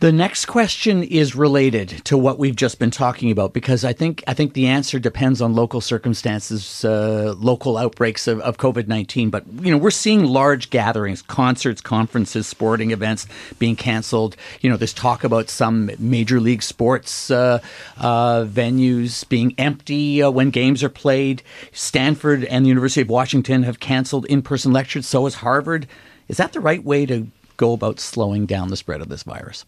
The 0.00 0.12
next 0.12 0.44
question 0.44 1.02
is 1.02 1.34
related 1.34 1.88
to 2.04 2.16
what 2.16 2.38
we've 2.38 2.54
just 2.54 2.78
been 2.78 2.92
talking 2.92 3.32
about 3.32 3.52
because 3.52 3.84
I 3.84 3.92
think 3.92 4.22
I 4.28 4.34
think 4.34 4.52
the 4.52 4.68
answer 4.68 5.00
depends 5.00 5.42
on 5.42 5.54
local 5.54 5.80
circumstances, 5.80 6.84
uh, 6.84 7.34
local 7.36 7.76
outbreaks 7.76 8.28
of, 8.28 8.40
of 8.42 8.58
COVID 8.58 8.86
nineteen. 8.86 9.28
But 9.28 9.44
you 9.60 9.72
know, 9.72 9.76
we're 9.76 9.90
seeing 9.90 10.24
large 10.24 10.70
gatherings, 10.70 11.20
concerts, 11.22 11.80
conferences, 11.80 12.46
sporting 12.46 12.92
events 12.92 13.26
being 13.58 13.74
canceled. 13.74 14.36
You 14.60 14.70
know, 14.70 14.76
there's 14.76 14.94
talk 14.94 15.24
about 15.24 15.50
some 15.50 15.90
major 15.98 16.38
league 16.38 16.62
sports 16.62 17.28
uh, 17.28 17.58
uh, 17.96 18.44
venues 18.44 19.28
being 19.28 19.52
empty 19.58 20.22
uh, 20.22 20.30
when 20.30 20.50
games 20.50 20.84
are 20.84 20.88
played. 20.88 21.42
Stanford 21.72 22.44
and 22.44 22.64
the 22.64 22.68
University 22.68 23.00
of 23.00 23.08
Washington 23.08 23.64
have 23.64 23.80
canceled 23.80 24.26
in-person 24.26 24.72
lectures. 24.72 25.08
So 25.08 25.24
has 25.24 25.34
Harvard. 25.34 25.88
Is 26.28 26.36
that 26.36 26.52
the 26.52 26.60
right 26.60 26.84
way 26.84 27.04
to 27.06 27.26
go 27.58 27.74
about 27.74 28.00
slowing 28.00 28.46
down 28.46 28.68
the 28.68 28.76
spread 28.76 29.02
of 29.02 29.10
this 29.10 29.22
virus? 29.22 29.66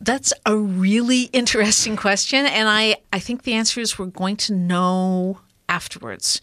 That's 0.00 0.32
a 0.44 0.56
really 0.56 1.22
interesting 1.32 1.96
question. 1.96 2.44
And 2.44 2.68
I, 2.68 2.96
I 3.12 3.18
think 3.18 3.44
the 3.44 3.54
answer 3.54 3.80
is 3.80 3.98
we're 3.98 4.06
going 4.06 4.36
to 4.38 4.52
know 4.52 5.38
afterwards. 5.68 6.40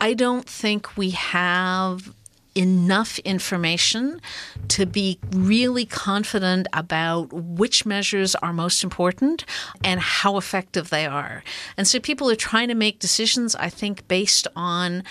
I 0.00 0.14
don't 0.14 0.48
think 0.48 0.96
we 0.96 1.10
have 1.10 2.14
enough 2.54 3.18
information 3.20 4.20
to 4.68 4.86
be 4.86 5.18
really 5.30 5.86
confident 5.86 6.66
about 6.72 7.32
which 7.32 7.86
measures 7.86 8.34
are 8.36 8.52
most 8.52 8.84
important 8.84 9.44
and 9.82 10.00
how 10.00 10.36
effective 10.36 10.90
they 10.90 11.06
are. 11.06 11.42
And 11.76 11.88
so 11.88 11.98
people 11.98 12.30
are 12.30 12.36
trying 12.36 12.68
to 12.68 12.74
make 12.74 12.98
decisions, 12.98 13.54
I 13.56 13.68
think, 13.68 14.06
based 14.06 14.46
on 14.54 15.02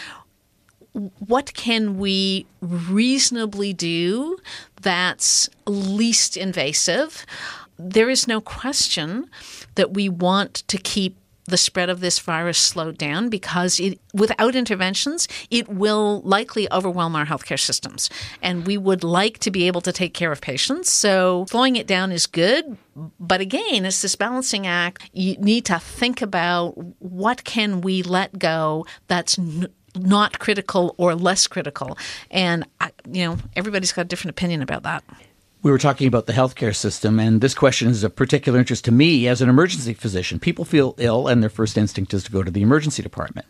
what 0.93 1.53
can 1.53 1.97
we 1.97 2.45
reasonably 2.61 3.73
do 3.73 4.37
that's 4.81 5.49
least 5.65 6.37
invasive? 6.37 7.25
There 7.77 8.09
is 8.09 8.27
no 8.27 8.41
question 8.41 9.29
that 9.75 9.93
we 9.93 10.09
want 10.09 10.55
to 10.67 10.77
keep 10.77 11.15
the 11.45 11.57
spread 11.57 11.89
of 11.89 11.99
this 11.99 12.19
virus 12.19 12.57
slowed 12.57 12.97
down 12.97 13.29
because 13.29 13.79
it, 13.79 13.99
without 14.13 14.55
interventions, 14.55 15.27
it 15.49 15.67
will 15.69 16.21
likely 16.21 16.71
overwhelm 16.71 17.15
our 17.15 17.25
healthcare 17.25 17.59
systems. 17.59 18.09
And 18.41 18.65
we 18.65 18.77
would 18.77 19.03
like 19.03 19.39
to 19.39 19.51
be 19.51 19.67
able 19.67 19.81
to 19.81 19.91
take 19.91 20.13
care 20.13 20.31
of 20.31 20.41
patients. 20.41 20.89
So 20.89 21.45
slowing 21.49 21.75
it 21.75 21.87
down 21.87 22.11
is 22.11 22.25
good. 22.25 22.77
But 23.19 23.41
again, 23.41 23.85
it's 23.85 24.01
this 24.01 24.15
balancing 24.15 24.67
act. 24.67 25.09
You 25.13 25.35
need 25.37 25.65
to 25.65 25.79
think 25.79 26.21
about 26.21 26.71
what 26.99 27.43
can 27.43 27.81
we 27.81 28.03
let 28.03 28.37
go 28.37 28.85
that's 29.07 29.39
n- 29.39 29.67
not 29.95 30.39
critical 30.39 30.95
or 30.97 31.15
less 31.15 31.47
critical. 31.47 31.97
And, 32.29 32.65
I, 32.79 32.91
you 33.11 33.25
know, 33.25 33.37
everybody's 33.55 33.91
got 33.91 34.01
a 34.01 34.05
different 34.05 34.31
opinion 34.31 34.61
about 34.61 34.83
that. 34.83 35.03
We 35.63 35.69
were 35.69 35.77
talking 35.77 36.07
about 36.07 36.25
the 36.25 36.33
healthcare 36.33 36.75
system, 36.75 37.19
and 37.19 37.39
this 37.39 37.53
question 37.53 37.87
is 37.89 38.03
of 38.03 38.15
particular 38.15 38.57
interest 38.57 38.83
to 38.85 38.91
me 38.91 39.27
as 39.27 39.41
an 39.41 39.49
emergency 39.49 39.93
physician. 39.93 40.39
People 40.39 40.65
feel 40.65 40.95
ill, 40.97 41.27
and 41.27 41.43
their 41.43 41.51
first 41.51 41.77
instinct 41.77 42.15
is 42.15 42.23
to 42.23 42.31
go 42.31 42.41
to 42.41 42.49
the 42.49 42.63
emergency 42.63 43.03
department. 43.03 43.45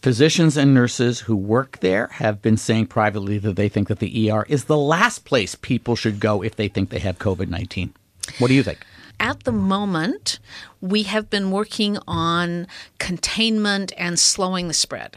Physicians 0.00 0.56
and 0.56 0.72
nurses 0.72 1.20
who 1.20 1.34
work 1.34 1.80
there 1.80 2.06
have 2.08 2.40
been 2.40 2.56
saying 2.56 2.86
privately 2.86 3.38
that 3.38 3.56
they 3.56 3.68
think 3.68 3.88
that 3.88 3.98
the 3.98 4.30
ER 4.30 4.46
is 4.48 4.64
the 4.64 4.76
last 4.76 5.24
place 5.24 5.56
people 5.56 5.96
should 5.96 6.20
go 6.20 6.42
if 6.42 6.54
they 6.54 6.68
think 6.68 6.90
they 6.90 7.00
have 7.00 7.18
COVID 7.18 7.48
19. 7.48 7.92
What 8.38 8.48
do 8.48 8.54
you 8.54 8.62
think? 8.62 8.78
At 9.18 9.44
the 9.44 9.52
moment, 9.52 10.38
we 10.80 11.04
have 11.04 11.30
been 11.30 11.50
working 11.50 11.98
on 12.06 12.66
containment 12.98 13.92
and 13.96 14.18
slowing 14.18 14.68
the 14.68 14.74
spread. 14.74 15.16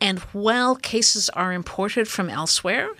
And 0.00 0.20
while 0.32 0.76
cases 0.76 1.28
are 1.30 1.52
imported 1.52 2.08
from 2.08 2.30
elsewhere, 2.30 2.90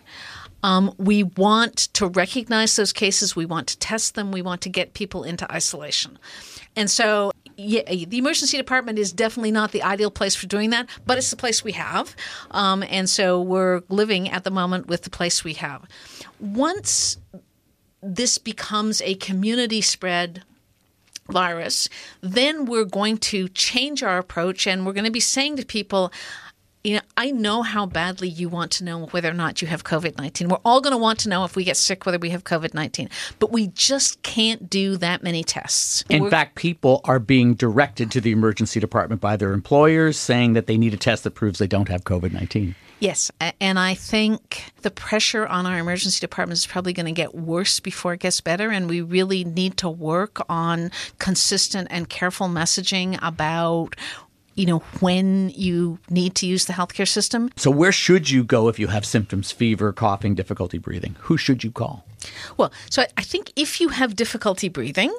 um, 0.63 0.93
we 0.99 1.23
want 1.23 1.77
to 1.95 2.09
recognize 2.09 2.77
those 2.77 2.93
cases. 2.93 3.37
We 3.37 3.47
want 3.47 3.69
to 3.69 3.79
test 3.79 4.15
them. 4.15 4.33
We 4.33 4.43
want 4.43 4.61
to 4.63 4.69
get 4.69 4.95
people 4.95 5.23
into 5.23 5.51
isolation. 5.53 6.19
And 6.75 6.91
so, 6.91 7.33
yeah, 7.57 7.83
the 7.83 8.19
emergency 8.19 8.57
department 8.57 8.99
is 8.99 9.13
definitely 9.13 9.53
not 9.53 9.73
the 9.73 9.83
ideal 9.83 10.11
place 10.11 10.35
for 10.35 10.47
doing 10.47 10.71
that, 10.71 10.89
but 11.07 11.19
it's 11.19 11.31
the 11.31 11.37
place 11.37 11.63
we 11.63 11.73
have. 11.73 12.15
Um, 12.51 12.85
and 12.89 13.09
so 13.09 13.41
we're 13.41 13.83
living 13.89 14.29
at 14.29 14.45
the 14.45 14.51
moment 14.51 14.87
with 14.87 15.03
the 15.03 15.11
place 15.11 15.45
we 15.45 15.55
have. 15.55 15.85
Once 16.41 17.19
this 18.03 18.39
becomes 18.39 19.01
a 19.03 19.15
community 19.17 19.81
spread 19.81 20.43
virus, 21.29 21.89
then 22.21 22.65
we're 22.65 22.85
going 22.85 23.19
to 23.19 23.49
change 23.51 24.03
our 24.03 24.19
approach 24.19 24.67
and 24.67 24.87
we're 24.87 24.93
going 24.93 25.05
to 25.05 25.11
be 25.11 25.21
saying 25.21 25.57
to 25.57 25.67
people, 25.67 26.13
you 26.89 26.95
know, 26.95 27.03
I 27.19 27.31
know 27.33 27.61
how 27.61 27.85
badly 27.85 28.29
you 28.29 28.49
want 28.49 28.71
to 28.73 28.85
know 28.85 29.07
whether 29.07 29.29
or 29.29 29.35
not 29.35 29.61
you 29.61 29.69
have 29.69 29.85
COVID 29.85 30.17
19. 30.17 30.49
We're 30.49 30.57
all 30.65 30.81
going 30.81 30.93
to 30.93 30.99
want 30.99 31.19
to 31.21 31.29
know 31.29 31.45
if 31.45 31.55
we 31.55 31.63
get 31.63 31.77
sick 31.77 32.07
whether 32.07 32.19
we 32.19 32.31
have 32.31 32.45
COVID 32.45 32.73
19, 32.73 33.11
but 33.39 33.53
we 33.53 33.67
just 33.69 34.23
can't 34.23 34.71
do 34.71 34.97
that 34.97 35.23
many 35.23 35.45
tests. 35.45 36.03
In 36.09 36.23
We're- 36.23 36.31
fact, 36.31 36.55
people 36.55 37.03
are 37.05 37.19
being 37.19 37.53
directed 37.55 38.11
to 38.13 38.23
the 38.23 38.33
emergency 38.33 38.81
department 38.81 39.21
by 39.21 39.37
their 39.37 39.53
employers 39.53 40.17
saying 40.19 40.55
that 40.55 40.67
they 40.67 40.79
need 40.79 40.95
a 40.95 40.97
test 40.97 41.25
that 41.25 41.33
proves 41.33 41.59
they 41.59 41.67
don't 41.67 41.89
have 41.89 42.05
COVID 42.05 42.33
19. 42.33 42.75
Yes, 43.01 43.31
and 43.61 43.79
I 43.79 43.95
think 43.95 44.73
the 44.83 44.91
pressure 44.91 45.47
on 45.47 45.67
our 45.67 45.79
emergency 45.79 46.19
department 46.19 46.59
is 46.59 46.67
probably 46.67 46.93
going 46.93 47.07
to 47.07 47.13
get 47.13 47.33
worse 47.33 47.79
before 47.79 48.15
it 48.15 48.21
gets 48.21 48.41
better, 48.41 48.71
and 48.71 48.89
we 48.89 49.03
really 49.03 49.45
need 49.45 49.77
to 49.79 49.89
work 49.89 50.41
on 50.49 50.91
consistent 51.19 51.87
and 51.91 52.09
careful 52.09 52.49
messaging 52.49 53.19
about. 53.23 53.95
You 54.59 54.67
know, 54.67 54.79
when 54.99 55.51
you 55.51 56.01
need 56.11 56.35
to 56.35 56.47
use 56.47 56.65
the 56.65 56.73
healthcare 56.73 57.07
system. 57.07 57.51
So, 57.55 57.71
where 57.71 57.93
should 57.93 58.29
you 58.29 58.43
go 58.43 58.67
if 58.67 58.77
you 58.81 58.89
have 58.89 59.07
symptoms, 59.07 59.53
fever, 59.53 59.93
coughing, 59.93 60.35
difficulty 60.35 60.79
breathing? 60.79 61.15
Who 61.21 61.37
should 61.37 61.63
you 61.63 61.71
call? 61.71 62.05
Well, 62.57 62.73
so 62.91 63.05
I- 63.17 63.23
think 63.23 63.53
if 63.55 63.81
you 63.81 63.91
have 63.91 64.17
difficulty 64.17 64.69
breathing, 64.69 65.13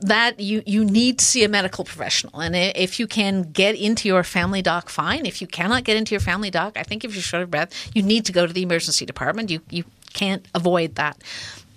that 0.00 0.40
you 0.40 0.62
you 0.66 0.84
need 0.84 1.20
to 1.20 1.24
see 1.24 1.42
a 1.44 1.48
medical 1.48 1.84
professional 1.84 2.40
and 2.40 2.54
if 2.56 2.98
you 3.00 3.06
can 3.06 3.42
get 3.52 3.74
into 3.76 4.08
your 4.08 4.24
family 4.24 4.60
doc 4.60 4.88
fine 4.90 5.24
if 5.24 5.40
you 5.40 5.46
cannot 5.46 5.84
get 5.84 5.96
into 5.96 6.12
your 6.14 6.20
family 6.20 6.50
doc 6.50 6.76
i 6.76 6.82
think 6.82 7.04
if 7.04 7.14
you're 7.14 7.22
short 7.22 7.42
of 7.44 7.50
breath 7.50 7.70
you 7.94 8.02
need 8.02 8.24
to 8.26 8.32
go 8.32 8.44
to 8.46 8.52
the 8.52 8.62
emergency 8.62 9.06
department 9.06 9.50
you 9.50 9.60
you 9.70 9.84
can't 10.12 10.46
avoid 10.52 10.96
that 10.96 11.16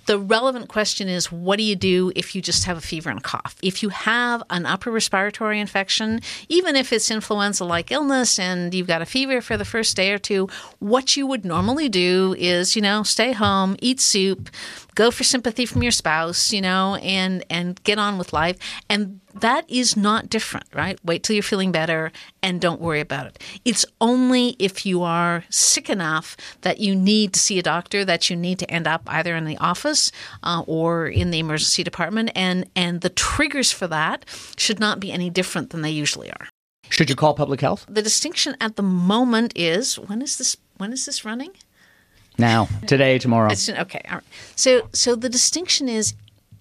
the 0.07 0.17
relevant 0.17 0.69
question 0.69 1.07
is 1.07 1.31
what 1.31 1.57
do 1.57 1.63
you 1.63 1.75
do 1.75 2.11
if 2.15 2.33
you 2.33 2.41
just 2.41 2.63
have 2.63 2.77
a 2.77 2.81
fever 2.81 3.09
and 3.09 3.19
a 3.19 3.21
cough? 3.21 3.55
If 3.61 3.83
you 3.83 3.89
have 3.89 4.41
an 4.49 4.65
upper 4.65 4.89
respiratory 4.89 5.59
infection, 5.59 6.21
even 6.49 6.75
if 6.75 6.91
it's 6.91 7.11
influenza 7.11 7.65
like 7.65 7.91
illness 7.91 8.39
and 8.39 8.73
you've 8.73 8.87
got 8.87 9.01
a 9.01 9.05
fever 9.05 9.41
for 9.41 9.57
the 9.57 9.65
first 9.65 9.95
day 9.95 10.11
or 10.11 10.17
two, 10.17 10.47
what 10.79 11.15
you 11.15 11.27
would 11.27 11.45
normally 11.45 11.89
do 11.89 12.35
is, 12.37 12.75
you 12.75 12.81
know, 12.81 13.03
stay 13.03 13.33
home, 13.33 13.75
eat 13.81 13.99
soup, 13.99 14.49
go 14.95 15.11
for 15.11 15.23
sympathy 15.23 15.65
from 15.65 15.83
your 15.83 15.91
spouse, 15.91 16.51
you 16.51 16.61
know, 16.61 16.95
and 16.95 17.45
and 17.49 17.81
get 17.83 17.99
on 17.99 18.17
with 18.17 18.33
life. 18.33 18.57
And 18.89 19.19
that 19.41 19.69
is 19.69 19.95
not 19.97 20.29
different, 20.29 20.67
right? 20.73 20.99
Wait 21.03 21.23
till 21.23 21.35
you're 21.35 21.43
feeling 21.43 21.71
better 21.71 22.11
and 22.41 22.61
don't 22.61 22.81
worry 22.81 22.99
about 22.99 23.27
it. 23.27 23.41
It's 23.65 23.85
only 24.01 24.55
if 24.59 24.85
you 24.85 25.03
are 25.03 25.43
sick 25.49 25.89
enough 25.89 26.37
that 26.61 26.79
you 26.79 26.95
need 26.95 27.33
to 27.33 27.39
see 27.39 27.59
a 27.59 27.63
doctor 27.63 28.05
that 28.05 28.29
you 28.29 28.35
need 28.35 28.59
to 28.59 28.71
end 28.71 28.87
up 28.87 29.03
either 29.07 29.35
in 29.35 29.45
the 29.45 29.57
office 29.57 30.11
uh, 30.43 30.63
or 30.67 31.07
in 31.07 31.31
the 31.31 31.39
emergency 31.39 31.83
department, 31.83 32.31
and 32.35 32.69
and 32.75 33.01
the 33.01 33.09
triggers 33.09 33.71
for 33.71 33.87
that 33.87 34.25
should 34.57 34.79
not 34.79 34.99
be 34.99 35.11
any 35.11 35.29
different 35.29 35.69
than 35.69 35.81
they 35.81 35.91
usually 35.91 36.29
are. 36.31 36.47
Should 36.89 37.09
you 37.09 37.15
call 37.15 37.33
public 37.33 37.61
health? 37.61 37.85
The 37.89 38.01
distinction 38.01 38.55
at 38.61 38.75
the 38.75 38.83
moment 38.83 39.53
is 39.55 39.97
when 39.99 40.21
is 40.21 40.37
this 40.37 40.57
when 40.77 40.93
is 40.93 41.05
this 41.05 41.25
running? 41.25 41.51
Now, 42.37 42.69
today, 42.85 43.17
tomorrow. 43.17 43.51
It's, 43.51 43.67
okay, 43.67 44.01
all 44.07 44.15
right. 44.15 44.23
So, 44.55 44.89
so 44.93 45.15
the 45.15 45.29
distinction 45.29 45.89
is 45.89 46.13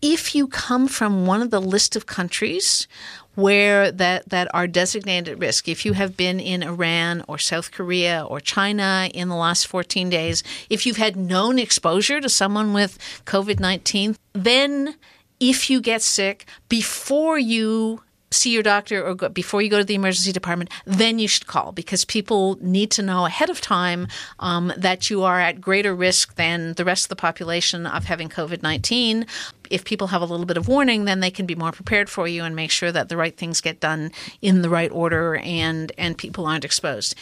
if 0.02 0.34
you 0.34 0.46
come 0.46 0.88
from 0.88 1.26
one 1.26 1.42
of 1.42 1.50
the 1.50 1.60
list 1.60 1.96
of 1.96 2.06
countries 2.06 2.86
where 3.34 3.92
that, 3.92 4.28
that 4.30 4.48
are 4.54 4.66
designated 4.66 5.28
at 5.28 5.38
risk, 5.38 5.68
if 5.68 5.84
you 5.84 5.92
have 5.92 6.16
been 6.16 6.40
in 6.40 6.62
Iran 6.62 7.22
or 7.28 7.38
South 7.38 7.70
Korea 7.70 8.24
or 8.24 8.40
China 8.40 9.10
in 9.12 9.28
the 9.28 9.36
last 9.36 9.66
14 9.66 10.08
days, 10.08 10.42
if 10.70 10.86
you've 10.86 10.96
had 10.96 11.16
known 11.16 11.58
exposure 11.58 12.20
to 12.20 12.28
someone 12.28 12.72
with 12.72 12.98
COVID 13.26 13.60
19, 13.60 14.16
then 14.32 14.96
if 15.38 15.68
you 15.68 15.80
get 15.80 16.02
sick 16.02 16.46
before 16.68 17.38
you 17.38 18.00
see 18.36 18.50
your 18.50 18.62
doctor 18.62 19.04
or 19.04 19.14
go, 19.14 19.28
before 19.28 19.62
you 19.62 19.70
go 19.70 19.78
to 19.78 19.84
the 19.84 19.94
emergency 19.94 20.32
department, 20.32 20.70
then 20.84 21.18
you 21.18 21.28
should 21.28 21.46
call 21.46 21.72
because 21.72 22.04
people 22.04 22.58
need 22.60 22.90
to 22.92 23.02
know 23.02 23.26
ahead 23.26 23.50
of 23.50 23.60
time 23.60 24.08
um, 24.38 24.72
that 24.76 25.10
you 25.10 25.22
are 25.24 25.40
at 25.40 25.60
greater 25.60 25.94
risk 25.94 26.34
than 26.36 26.74
the 26.74 26.84
rest 26.84 27.06
of 27.06 27.08
the 27.08 27.16
population 27.16 27.86
of 27.86 28.04
having 28.04 28.28
COVID 28.28 28.62
19. 28.62 29.26
If 29.68 29.84
people 29.84 30.08
have 30.08 30.22
a 30.22 30.26
little 30.26 30.46
bit 30.46 30.56
of 30.56 30.68
warning, 30.68 31.06
then 31.06 31.20
they 31.20 31.30
can 31.30 31.46
be 31.46 31.56
more 31.56 31.72
prepared 31.72 32.08
for 32.08 32.28
you 32.28 32.44
and 32.44 32.54
make 32.54 32.70
sure 32.70 32.92
that 32.92 33.08
the 33.08 33.16
right 33.16 33.36
things 33.36 33.60
get 33.60 33.80
done 33.80 34.12
in 34.40 34.62
the 34.62 34.70
right 34.70 34.90
order 34.92 35.36
and, 35.36 35.90
and 35.98 36.16
people 36.16 36.46
aren't 36.46 36.64
exposed. 36.64 37.16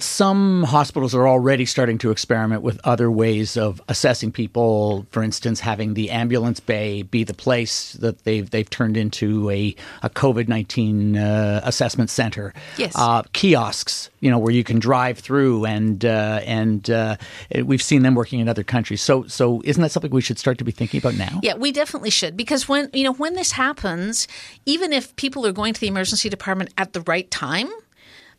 Some 0.00 0.62
hospitals 0.62 1.12
are 1.12 1.26
already 1.26 1.66
starting 1.66 1.98
to 1.98 2.12
experiment 2.12 2.62
with 2.62 2.80
other 2.84 3.10
ways 3.10 3.56
of 3.56 3.82
assessing 3.88 4.30
people. 4.30 5.06
For 5.10 5.24
instance, 5.24 5.58
having 5.58 5.94
the 5.94 6.10
ambulance 6.10 6.60
bay 6.60 7.02
be 7.02 7.24
the 7.24 7.34
place 7.34 7.94
that 7.94 8.22
they've 8.22 8.48
they've 8.48 8.68
turned 8.70 8.96
into 8.96 9.50
a, 9.50 9.74
a 10.02 10.10
COVID 10.10 10.46
nineteen 10.46 11.16
uh, 11.16 11.60
assessment 11.64 12.10
center. 12.10 12.54
Yes. 12.76 12.92
Uh, 12.94 13.22
kiosks, 13.32 14.08
you 14.20 14.30
know, 14.30 14.38
where 14.38 14.52
you 14.52 14.62
can 14.62 14.78
drive 14.78 15.18
through, 15.18 15.64
and 15.64 16.04
uh, 16.04 16.42
and 16.44 16.88
uh, 16.88 17.16
we've 17.64 17.82
seen 17.82 18.02
them 18.02 18.14
working 18.14 18.38
in 18.38 18.48
other 18.48 18.62
countries. 18.62 19.02
So 19.02 19.26
so 19.26 19.60
isn't 19.64 19.82
that 19.82 19.90
something 19.90 20.12
we 20.12 20.22
should 20.22 20.38
start 20.38 20.58
to 20.58 20.64
be 20.64 20.72
thinking 20.72 20.98
about 20.98 21.14
now? 21.14 21.40
Yeah, 21.42 21.54
we 21.54 21.72
definitely 21.72 22.10
should 22.10 22.36
because 22.36 22.68
when 22.68 22.88
you 22.92 23.02
know 23.02 23.14
when 23.14 23.34
this 23.34 23.52
happens, 23.52 24.28
even 24.64 24.92
if 24.92 25.16
people 25.16 25.44
are 25.44 25.52
going 25.52 25.74
to 25.74 25.80
the 25.80 25.88
emergency 25.88 26.28
department 26.28 26.72
at 26.78 26.92
the 26.92 27.00
right 27.00 27.28
time, 27.32 27.68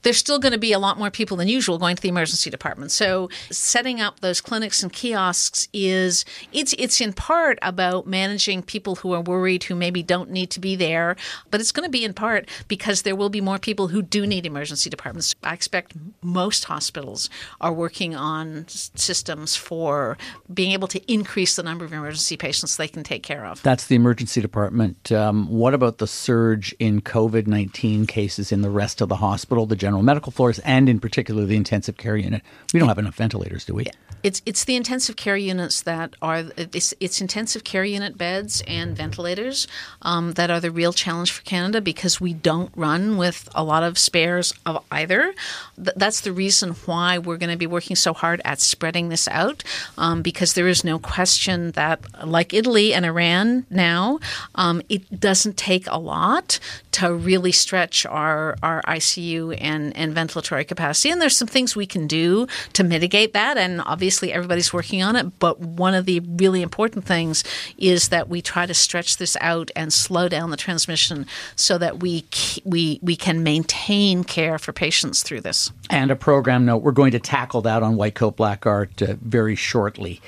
there's 0.03 0.17
still 0.17 0.39
going 0.39 0.51
to 0.51 0.59
be 0.59 0.71
a 0.71 0.79
lot 0.79 0.97
more 0.97 1.11
people 1.11 1.37
than 1.37 1.47
usual 1.47 1.77
going 1.77 1.95
to 1.95 2.01
the 2.01 2.09
emergency 2.09 2.49
department. 2.49 2.91
So 2.91 3.29
setting 3.51 3.99
up 3.99 4.19
those 4.19 4.41
clinics 4.41 4.83
and 4.83 4.91
kiosks 4.91 5.67
is 5.73 6.25
it's 6.51 6.73
it's 6.77 7.01
in 7.01 7.13
part 7.13 7.59
about 7.61 8.07
managing 8.07 8.63
people 8.63 8.95
who 8.95 9.13
are 9.13 9.21
worried 9.21 9.63
who 9.63 9.75
maybe 9.75 10.03
don't 10.03 10.29
need 10.29 10.49
to 10.51 10.59
be 10.59 10.75
there, 10.75 11.15
but 11.51 11.61
it's 11.61 11.71
going 11.71 11.85
to 11.85 11.91
be 11.91 12.03
in 12.03 12.13
part 12.13 12.47
because 12.67 13.01
there 13.01 13.15
will 13.15 13.29
be 13.29 13.41
more 13.41 13.59
people 13.59 13.89
who 13.89 14.01
do 14.01 14.25
need 14.25 14.45
emergency 14.45 14.89
departments. 14.89 15.35
I 15.43 15.53
expect 15.53 15.93
most 16.21 16.65
hospitals 16.65 17.29
are 17.61 17.73
working 17.73 18.15
on 18.15 18.65
systems 18.67 19.55
for 19.55 20.17
being 20.53 20.71
able 20.71 20.87
to 20.89 21.11
increase 21.11 21.55
the 21.55 21.63
number 21.63 21.85
of 21.85 21.93
emergency 21.93 22.37
patients 22.37 22.77
they 22.77 22.87
can 22.87 23.03
take 23.03 23.23
care 23.23 23.45
of. 23.45 23.61
That's 23.63 23.87
the 23.87 23.95
emergency 23.95 24.41
department. 24.41 25.11
Um, 25.11 25.47
what 25.49 25.73
about 25.73 25.97
the 25.97 26.07
surge 26.07 26.75
in 26.79 27.01
COVID 27.01 27.47
19 27.47 28.05
cases 28.05 28.51
in 28.51 28.61
the 28.61 28.69
rest 28.69 29.01
of 29.01 29.09
the 29.09 29.15
hospital, 29.15 29.65
the 29.65 29.75
general 29.89 30.03
medical 30.03 30.31
floors, 30.31 30.59
and 30.59 30.87
in 30.87 30.99
particular 30.99 31.45
the 31.45 31.55
intensive 31.55 31.97
care 31.97 32.15
unit? 32.15 32.43
We 32.73 32.79
don't 32.79 32.89
have 32.89 32.99
enough 32.99 33.15
ventilators, 33.15 33.65
do 33.65 33.73
we? 33.73 33.87
It's 34.21 34.41
it's 34.45 34.65
the 34.65 34.75
intensive 34.75 35.15
care 35.15 35.37
units 35.37 35.81
that 35.83 36.13
are 36.21 36.43
it's, 36.57 36.93
it's 36.99 37.21
intensive 37.21 37.63
care 37.63 37.85
unit 37.85 38.17
beds 38.17 38.61
and 38.67 38.95
ventilators 38.95 39.65
um, 40.01 40.33
that 40.33 40.51
are 40.51 40.59
the 40.59 40.71
real 40.71 40.91
challenge 40.91 41.31
for 41.31 41.41
Canada 41.43 41.79
because 41.79 42.19
we 42.19 42.33
don't 42.33 42.69
run 42.75 43.17
with 43.17 43.47
a 43.55 43.63
lot 43.63 43.81
of 43.81 43.97
spares 43.97 44.53
of 44.65 44.83
either. 44.91 45.33
Th- 45.77 45.95
that's 45.95 46.21
the 46.21 46.33
reason 46.33 46.71
why 46.85 47.17
we're 47.17 47.37
going 47.37 47.49
to 47.49 47.57
be 47.57 47.67
working 47.67 47.95
so 47.95 48.13
hard 48.13 48.41
at 48.43 48.59
spreading 48.59 49.07
this 49.09 49.27
out 49.29 49.63
um, 49.97 50.21
because 50.21 50.53
there 50.53 50.67
is 50.67 50.83
no 50.83 50.99
question 50.99 51.71
that 51.71 51.99
like 52.27 52.53
Italy 52.53 52.93
and 52.93 53.05
Iran 53.05 53.65
now, 53.69 54.19
um, 54.55 54.81
it 54.89 55.19
doesn't 55.19 55.55
take 55.55 55.87
a 55.87 55.97
lot 55.97 56.59
to 56.99 57.13
really 57.13 57.51
stretch 57.51 58.05
our, 58.05 58.57
our 58.61 58.81
ICU 58.83 59.57
and, 59.59 59.95
and 59.95 60.13
ventilatory 60.13 60.67
capacity. 60.67 61.09
And 61.09 61.21
there's 61.21 61.37
some 61.37 61.47
things 61.47 61.75
we 61.75 61.85
can 61.85 62.07
do 62.07 62.47
to 62.73 62.83
mitigate 62.83 63.33
that. 63.33 63.57
And 63.57 63.81
obviously, 63.81 64.33
everybody's 64.33 64.73
working 64.73 65.01
on 65.01 65.15
it. 65.15 65.39
But 65.39 65.59
one 65.59 65.93
of 65.93 66.05
the 66.05 66.19
really 66.19 66.61
important 66.61 67.05
things 67.05 67.43
is 67.77 68.09
that 68.09 68.27
we 68.27 68.41
try 68.41 68.65
to 68.65 68.73
stretch 68.73 69.17
this 69.17 69.37
out 69.39 69.71
and 69.75 69.93
slow 69.93 70.27
down 70.27 70.49
the 70.51 70.57
transmission 70.57 71.25
so 71.55 71.77
that 71.77 72.01
we, 72.01 72.25
we, 72.65 72.99
we 73.01 73.15
can 73.15 73.43
maintain 73.43 74.23
care 74.23 74.59
for 74.59 74.73
patients 74.73 75.23
through 75.23 75.41
this. 75.41 75.71
And 75.89 76.11
a 76.11 76.15
program 76.15 76.65
note, 76.65 76.83
we're 76.83 76.91
going 76.91 77.11
to 77.11 77.19
tackle 77.19 77.61
that 77.61 77.81
on 77.81 77.95
White 77.95 78.15
Coat 78.15 78.35
Black 78.35 78.65
Art 78.65 79.01
uh, 79.01 79.15
very 79.21 79.55
shortly. 79.55 80.21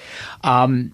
Um, 0.43 0.93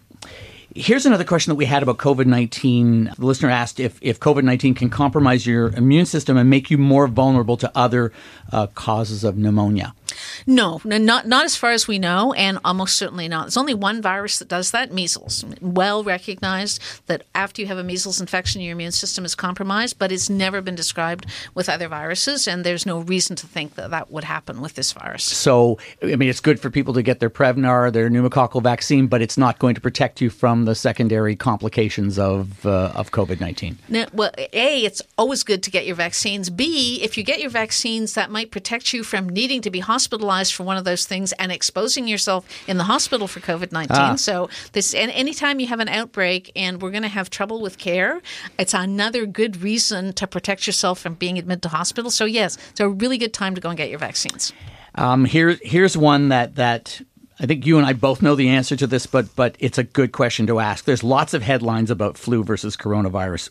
Here's 0.80 1.08
another 1.08 1.24
question 1.24 1.50
that 1.50 1.56
we 1.56 1.66
had 1.66 1.82
about 1.82 1.98
COVID 1.98 2.28
19. 2.28 3.14
The 3.18 3.26
listener 3.26 3.50
asked 3.50 3.80
if, 3.80 3.98
if 4.00 4.20
COVID 4.20 4.44
19 4.44 4.76
can 4.76 4.92
compromise 4.92 5.48
your 5.48 5.70
immune 5.70 6.06
system 6.06 6.38
and 6.38 6.52
make 6.52 6.70
you 6.70 6.78
more 6.78 7.08
vulnerable 7.08 7.58
to 7.58 7.72
other 7.74 8.14
uh, 8.52 8.68
causes 8.68 9.24
of 9.24 9.38
pneumonia. 9.38 9.96
No, 10.46 10.82
not 10.84 11.28
not 11.28 11.46
as 11.46 11.56
far 11.56 11.72
as 11.72 11.88
we 11.88 12.00
know, 12.00 12.34
and 12.34 12.60
almost 12.64 12.96
certainly 12.96 13.28
not. 13.28 13.44
There's 13.44 13.58
only 13.58 13.74
one 13.74 14.02
virus 14.02 14.40
that 14.40 14.48
does 14.48 14.72
that: 14.72 14.92
measles. 14.92 15.46
Well 15.62 16.04
recognized 16.04 16.82
that 17.08 17.24
after 17.36 17.62
you 17.62 17.68
have 17.68 17.78
a 17.78 17.84
measles 17.84 18.20
infection, 18.22 18.62
your 18.62 18.74
immune 18.74 18.92
system 18.92 19.26
is 19.26 19.36
compromised, 19.36 20.00
but 20.00 20.12
it's 20.12 20.30
never 20.30 20.62
been 20.62 20.76
described 20.76 21.26
with 21.54 21.70
other 21.70 21.88
viruses, 21.88 22.48
and 22.48 22.64
there's 22.64 22.86
no 22.86 23.00
reason 23.00 23.36
to 23.38 23.48
think 23.48 23.76
that 23.76 23.92
that 23.92 24.12
would 24.12 24.24
happen 24.24 24.62
with 24.62 24.74
this 24.76 24.92
virus. 24.94 25.24
So, 25.24 25.78
I 26.02 26.16
mean, 26.16 26.30
it's 26.30 26.40
good 26.40 26.60
for 26.60 26.70
people 26.70 26.94
to 26.94 27.02
get 27.02 27.20
their 27.20 27.30
Prevnar, 27.30 27.92
their 27.92 28.10
pneumococcal 28.10 28.62
vaccine, 28.64 29.08
but 29.08 29.22
it's 29.22 29.38
not 29.38 29.60
going 29.60 29.76
to 29.76 29.82
protect 29.82 30.22
you 30.22 30.30
from 30.30 30.66
the 30.66 30.76
secondary 30.76 31.36
complications 31.36 32.18
of 32.18 32.66
uh, 32.66 32.92
of 32.96 33.12
COVID 33.12 33.40
nineteen. 33.40 33.78
Well, 34.14 34.32
a, 34.38 34.86
it's 34.86 35.02
always 35.18 35.44
good 35.44 35.64
to 35.64 35.72
get 35.72 35.86
your 35.86 35.96
vaccines. 35.96 36.50
B, 36.50 37.00
if 37.02 37.18
you 37.18 37.24
get 37.24 37.40
your 37.40 37.50
vaccines, 37.50 38.14
that 38.14 38.32
might 38.32 38.52
protect 38.52 38.94
you 38.94 39.04
from 39.04 39.30
needing 39.30 39.62
to 39.62 39.70
be 39.70 39.80
hospitalized 39.80 40.07
hospitalized 40.08 40.54
for 40.54 40.64
one 40.64 40.78
of 40.78 40.86
those 40.86 41.06
things 41.06 41.34
and 41.34 41.52
exposing 41.52 42.08
yourself 42.08 42.46
in 42.66 42.78
the 42.78 42.86
hospital 42.86 43.28
for 43.28 43.42
COVID 43.42 43.74
19. 43.74 43.98
Ah. 43.98 44.16
So, 44.16 44.50
this, 44.72 44.94
and 44.94 45.12
anytime 45.12 45.60
you 45.60 45.68
have 45.68 45.82
an 45.82 45.90
outbreak 45.90 46.50
and 46.56 46.82
we're 46.82 46.92
going 46.92 47.04
to 47.04 47.10
have 47.10 47.30
trouble 47.30 47.62
with 47.62 47.78
care, 47.78 48.22
it's 48.58 48.74
another 48.74 49.26
good 49.26 49.62
reason 49.62 50.14
to 50.14 50.26
protect 50.26 50.66
yourself 50.66 51.00
from 51.00 51.16
being 51.16 51.38
admitted 51.38 51.64
to 51.64 51.70
hospital. 51.70 52.10
So, 52.10 52.24
yes, 52.24 52.58
it's 52.70 52.80
a 52.80 52.88
really 52.88 53.18
good 53.18 53.34
time 53.34 53.54
to 53.56 53.62
go 53.62 53.68
and 53.68 53.78
get 53.78 53.90
your 53.90 54.00
vaccines. 54.00 54.54
Um, 54.96 55.26
here, 55.26 55.58
here's 55.62 55.98
one 55.98 56.30
that, 56.30 56.56
that 56.56 57.02
I 57.38 57.46
think 57.46 57.66
you 57.66 57.78
and 57.78 57.86
I 57.86 57.92
both 57.92 58.22
know 58.22 58.36
the 58.36 58.48
answer 58.48 58.78
to 58.78 58.88
this, 58.88 59.06
but 59.06 59.36
but 59.36 59.58
it's 59.60 59.78
a 59.78 59.84
good 59.84 60.14
question 60.14 60.48
to 60.48 60.60
ask. 60.60 60.86
There's 60.86 61.04
lots 61.04 61.34
of 61.34 61.42
headlines 61.42 61.92
about 61.92 62.18
flu 62.18 62.46
versus 62.46 62.78
coronavirus, 62.78 63.50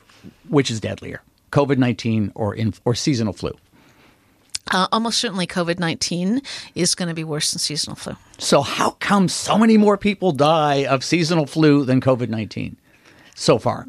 which 0.49 0.71
is 0.71 0.81
deadlier, 0.81 1.21
COVID 1.53 1.77
nineteen 1.77 2.33
or 2.35 2.55
in, 2.55 2.73
or 2.87 2.95
seasonal 2.95 3.35
flu. 3.35 3.53
Uh, 4.73 4.89
almost 4.91 5.19
certainly, 5.19 5.47
COVID 5.47 5.79
19 5.79 6.43
is 6.75 6.95
going 6.95 7.09
to 7.09 7.15
be 7.15 7.25
worse 7.25 7.53
than 7.53 7.59
seasonal 7.61 7.97
flu. 7.97 8.17
So, 8.39 8.63
how 8.63 8.91
come 8.93 9.29
so 9.29 9.57
many 9.57 9.77
more 9.77 9.97
people 9.97 10.33
die 10.33 10.87
of 10.87 11.05
seasonal 11.05 11.47
flu 11.47 11.85
than 11.85 12.01
COVID 12.01 12.29
19 12.29 12.77
so 13.35 13.59
far? 13.59 13.87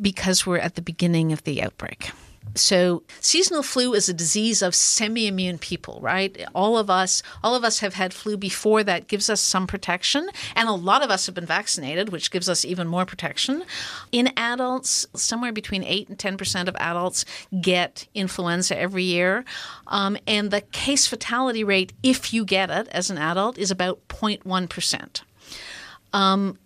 Because 0.00 0.46
we're 0.46 0.58
at 0.58 0.76
the 0.76 0.82
beginning 0.82 1.32
of 1.32 1.44
the 1.44 1.62
outbreak. 1.62 2.10
So 2.54 3.02
seasonal 3.20 3.62
flu 3.62 3.94
is 3.94 4.08
a 4.08 4.14
disease 4.14 4.62
of 4.62 4.74
semi-immune 4.74 5.58
people, 5.58 5.98
right? 6.00 6.44
All 6.54 6.78
of 6.78 6.88
us, 6.88 7.22
all 7.42 7.54
of 7.54 7.64
us 7.64 7.80
have 7.80 7.94
had 7.94 8.14
flu 8.14 8.36
before 8.36 8.84
that 8.84 9.08
gives 9.08 9.28
us 9.28 9.40
some 9.40 9.66
protection, 9.66 10.28
and 10.54 10.68
a 10.68 10.72
lot 10.72 11.02
of 11.02 11.10
us 11.10 11.26
have 11.26 11.34
been 11.34 11.46
vaccinated, 11.46 12.10
which 12.10 12.30
gives 12.30 12.48
us 12.48 12.64
even 12.64 12.86
more 12.86 13.04
protection. 13.04 13.64
In 14.12 14.32
adults, 14.36 15.06
somewhere 15.14 15.52
between 15.52 15.82
8 15.82 16.08
and 16.08 16.18
10% 16.18 16.68
of 16.68 16.76
adults 16.76 17.24
get 17.60 18.06
influenza 18.14 18.78
every 18.78 19.04
year. 19.04 19.44
Um, 19.88 20.16
and 20.26 20.50
the 20.50 20.60
case 20.60 21.06
fatality 21.06 21.64
rate 21.64 21.92
if 22.02 22.32
you 22.32 22.44
get 22.44 22.70
it 22.70 22.86
as 22.88 23.10
an 23.10 23.18
adult 23.18 23.58
is 23.58 23.72
about 23.72 24.06
0.1%. 24.08 25.22
Um, 26.12 26.58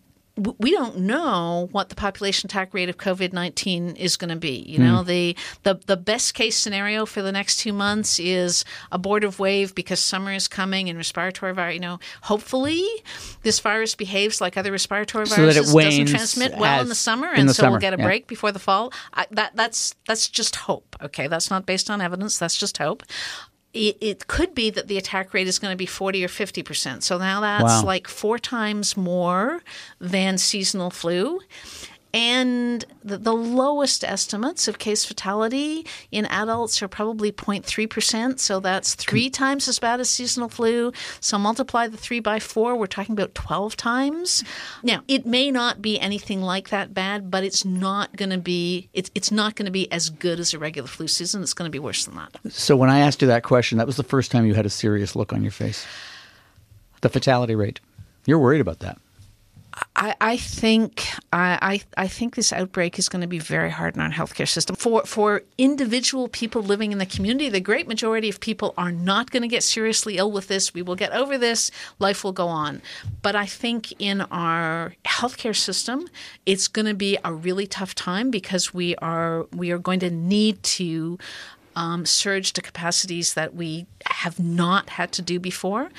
we 0.59 0.71
don't 0.71 0.99
know 0.99 1.69
what 1.73 1.89
the 1.89 1.95
population 1.95 2.47
attack 2.47 2.73
rate 2.73 2.89
of 2.89 2.97
COVID 2.97 3.33
nineteen 3.33 3.97
is 3.97 4.17
going 4.17 4.31
to 4.31 4.37
be. 4.37 4.65
You 4.67 4.79
know, 4.79 5.03
mm. 5.03 5.07
the, 5.07 5.37
the 5.65 5.81
the 5.87 5.97
best 5.97 6.35
case 6.35 6.57
scenario 6.57 7.07
for 7.07 7.23
the 7.23 7.33
next 7.33 7.59
two 7.59 7.73
months 7.73 8.19
is 8.19 8.65
abortive 8.93 9.39
wave 9.39 9.75
because 9.75 10.01
summer 10.01 10.33
is 10.33 10.49
coming 10.49 10.89
and 10.89 10.97
respiratory 10.97 11.53
virus. 11.55 11.75
You 11.75 11.81
know, 11.81 11.99
hopefully 12.23 12.85
this 13.43 13.61
virus 13.61 13.95
behaves 13.95 14.41
like 14.41 14.57
other 14.57 14.73
respiratory 14.73 15.27
so 15.27 15.37
viruses, 15.37 15.73
doesn't 15.75 16.07
transmit 16.07 16.57
well 16.57 16.81
in 16.81 16.89
the 16.89 16.95
summer, 16.95 17.29
and 17.29 17.49
the 17.49 17.55
so 17.55 17.63
summer, 17.63 17.73
we'll 17.73 17.81
get 17.81 17.95
a 17.95 17.99
yeah. 17.99 18.05
break 18.05 18.27
before 18.27 18.53
the 18.53 18.59
fall. 18.59 18.93
I, 19.15 19.27
that 19.33 19.57
that's 19.57 19.95
that's 20.07 20.29
just 20.29 20.57
hope. 20.57 20.97
Okay, 21.03 21.27
that's 21.27 21.51
not 21.51 21.67
based 21.67 21.91
on 21.91 22.01
evidence. 22.01 22.39
That's 22.39 22.57
just 22.57 22.79
hope 22.79 23.03
it, 23.75 23.97
it, 24.01 24.27
could 24.27 24.55
be 24.55 24.71
that 24.71 24.89
the 24.89 24.97
attack 24.97 25.35
rate 25.35 25.47
is 25.47 25.59
going 25.59 25.73
to 25.73 25.77
be 25.77 25.87
40 25.87 26.25
or 26.25 26.29
50%. 26.29 27.03
So 27.03 27.19
now 27.19 27.41
that's 27.41 27.65
wow. 27.65 27.85
like 27.85 28.09
four 28.09 28.39
times 28.39 28.97
more 28.97 29.63
than 30.01 30.39
seasonal 30.39 30.91
flu. 30.91 31.41
And 32.15 32.85
the, 33.05 33.19
the, 33.19 33.35
lowest 33.35 34.03
estimates 34.03 34.67
of 34.67 34.79
case 34.79 35.05
fatality 35.05 35.87
in 36.11 36.25
adults 36.27 36.83
are 36.83 36.89
probably 36.89 37.31
0.3%. 37.31 38.39
So 38.39 38.61
that's 38.61 38.95
three 38.95 39.27
hmm. 39.27 39.33
times 39.33 39.69
as 39.69 39.79
bad 39.79 40.01
as 40.01 40.09
seasonal 40.09 40.49
flu. 40.49 40.93
So 41.21 41.39
multiply 41.39 41.87
the 41.87 41.99
three 41.99 42.21
by 42.21 42.39
four, 42.39 42.77
we're 42.77 42.87
talking 42.87 43.13
about 43.13 43.35
12 43.35 43.77
times. 43.77 44.43
Now, 44.83 45.03
it 45.07 45.27
may 45.27 45.51
not 45.51 45.83
be 45.83 46.01
anything 46.01 46.41
like 46.41 46.71
that 46.71 46.95
bad, 46.95 47.31
but 47.31 47.45
it's 47.45 47.65
not 47.65 48.17
going 48.17 48.31
to 48.31 48.39
be, 48.39 48.89
it's, 48.95 49.11
it's 49.15 49.31
not 49.31 49.55
going 49.55 49.67
to 49.67 49.73
be 49.73 49.91
as 49.93 50.09
good 50.09 50.41
as 50.41 50.55
a 50.55 50.59
regular 50.59 50.89
flu 50.89 51.09
season. 51.09 51.43
It's 51.43 51.55
going 51.55 51.69
to 51.69 51.73
be 51.73 51.79
worse 51.79 52.07
than 52.07 52.17
that. 52.17 52.31
So 52.51 52.75
when 52.75 52.89
I 52.89 53.01
asked 53.01 53.21
you 53.21 53.29
that 53.29 53.43
question, 53.43 53.77
that 53.79 53.87
was 53.87 53.97
the 53.97 54.03
first 54.03 54.31
time 54.31 54.47
you 54.47 54.55
had 54.55 54.67
a 54.67 54.71
serious 54.71 55.15
look 55.15 55.33
on 55.35 55.43
your 55.43 55.53
face. 55.53 55.87
The 57.03 57.11
fatality 57.11 57.55
rate. 57.55 57.81
You're 58.25 58.39
worried 58.39 58.61
about 58.61 58.81
that. 58.81 58.99
I, 59.97 60.15
I 60.21 60.37
think 60.37 61.05
I, 61.33 61.81
I 61.97 62.09
think 62.09 62.37
this 62.37 62.53
outbreak 62.53 62.99
is 62.99 63.09
going 63.09 63.23
to 63.23 63.27
be 63.29 63.39
very 63.39 63.71
hard 63.71 63.97
on 63.97 64.05
our 64.05 64.11
healthcare 64.11 64.49
system. 64.49 64.77
For 64.77 65.05
for 65.05 65.43
individual 65.59 66.29
people 66.29 66.63
living 66.63 66.93
in 66.93 66.99
the 66.99 67.07
community, 67.07 67.49
the 67.49 67.61
great 67.61 67.89
majority 67.89 68.29
of 68.29 68.41
people 68.41 68.75
are 68.79 68.93
not 68.93 69.31
going 69.31 69.43
to 69.43 69.49
get 69.49 69.63
seriously 69.63 70.17
ill 70.17 70.31
with 70.31 70.49
this. 70.49 70.73
We 70.73 70.83
will 70.83 70.95
get 70.95 71.13
over 71.13 71.37
this. 71.37 71.71
Life 71.99 72.23
will 72.23 72.33
go 72.33 72.47
on. 72.47 72.81
But 73.23 73.35
I 73.35 73.47
think 73.47 73.93
in 74.01 74.23
our 74.23 74.95
healthcare 75.05 75.57
system, 75.57 76.09
it's 76.47 76.69
going 76.69 76.87
to 76.87 76.95
be 76.95 77.19
a 77.25 77.33
really 77.33 77.67
tough 77.67 77.95
time 77.95 78.31
because 78.31 78.73
we 78.73 78.95
are 78.97 79.47
we 79.53 79.71
are 79.71 79.79
going 79.79 80.01
to 80.01 80.11
need 80.11 80.63
to 80.63 81.19
um, 81.79 82.05
surge 82.05 82.53
to 82.55 82.63
capacities 82.63 83.35
that 83.35 83.55
we 83.55 83.87
have 84.07 84.39
not 84.39 84.91
had 84.91 85.13
to 85.13 85.23
do 85.23 85.39
before, 85.39 85.91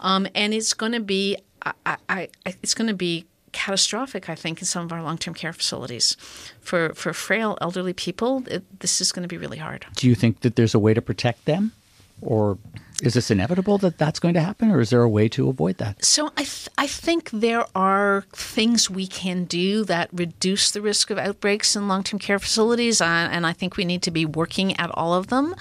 um, 0.00 0.26
and 0.34 0.52
it's 0.52 0.74
going 0.74 0.92
to 0.92 1.00
be 1.00 1.36
I, 1.62 1.96
I, 2.08 2.28
it's 2.62 2.74
going 2.74 2.88
to 2.88 2.94
be 2.94 3.26
catastrophic, 3.52 4.28
I 4.28 4.34
think, 4.34 4.60
in 4.60 4.66
some 4.66 4.84
of 4.84 4.92
our 4.92 5.02
long 5.02 5.18
term 5.18 5.34
care 5.34 5.52
facilities. 5.52 6.16
For, 6.60 6.94
for 6.94 7.12
frail 7.12 7.56
elderly 7.60 7.92
people, 7.92 8.44
it, 8.46 8.80
this 8.80 9.00
is 9.00 9.12
going 9.12 9.22
to 9.22 9.28
be 9.28 9.36
really 9.36 9.58
hard. 9.58 9.86
Do 9.96 10.08
you 10.08 10.14
think 10.14 10.40
that 10.40 10.56
there's 10.56 10.74
a 10.74 10.78
way 10.78 10.94
to 10.94 11.02
protect 11.02 11.44
them? 11.44 11.72
Or 12.20 12.58
is 13.02 13.14
this 13.14 13.30
inevitable 13.30 13.78
that 13.78 13.96
that's 13.96 14.18
going 14.18 14.34
to 14.34 14.40
happen, 14.40 14.70
or 14.70 14.80
is 14.80 14.90
there 14.90 15.02
a 15.02 15.08
way 15.08 15.28
to 15.28 15.48
avoid 15.48 15.78
that? 15.78 16.04
So 16.04 16.32
I, 16.36 16.42
th- 16.42 16.68
I 16.76 16.86
think 16.86 17.30
there 17.30 17.64
are 17.74 18.24
things 18.32 18.90
we 18.90 19.06
can 19.06 19.44
do 19.44 19.84
that 19.84 20.08
reduce 20.12 20.70
the 20.72 20.82
risk 20.82 21.10
of 21.10 21.18
outbreaks 21.18 21.76
in 21.76 21.86
long 21.86 22.02
term 22.02 22.18
care 22.18 22.38
facilities, 22.38 23.00
uh, 23.00 23.04
and 23.04 23.46
I 23.46 23.52
think 23.52 23.76
we 23.76 23.84
need 23.84 24.02
to 24.02 24.10
be 24.10 24.26
working 24.26 24.76
at 24.78 24.90
all 24.94 25.14
of 25.14 25.28
them. 25.28 25.54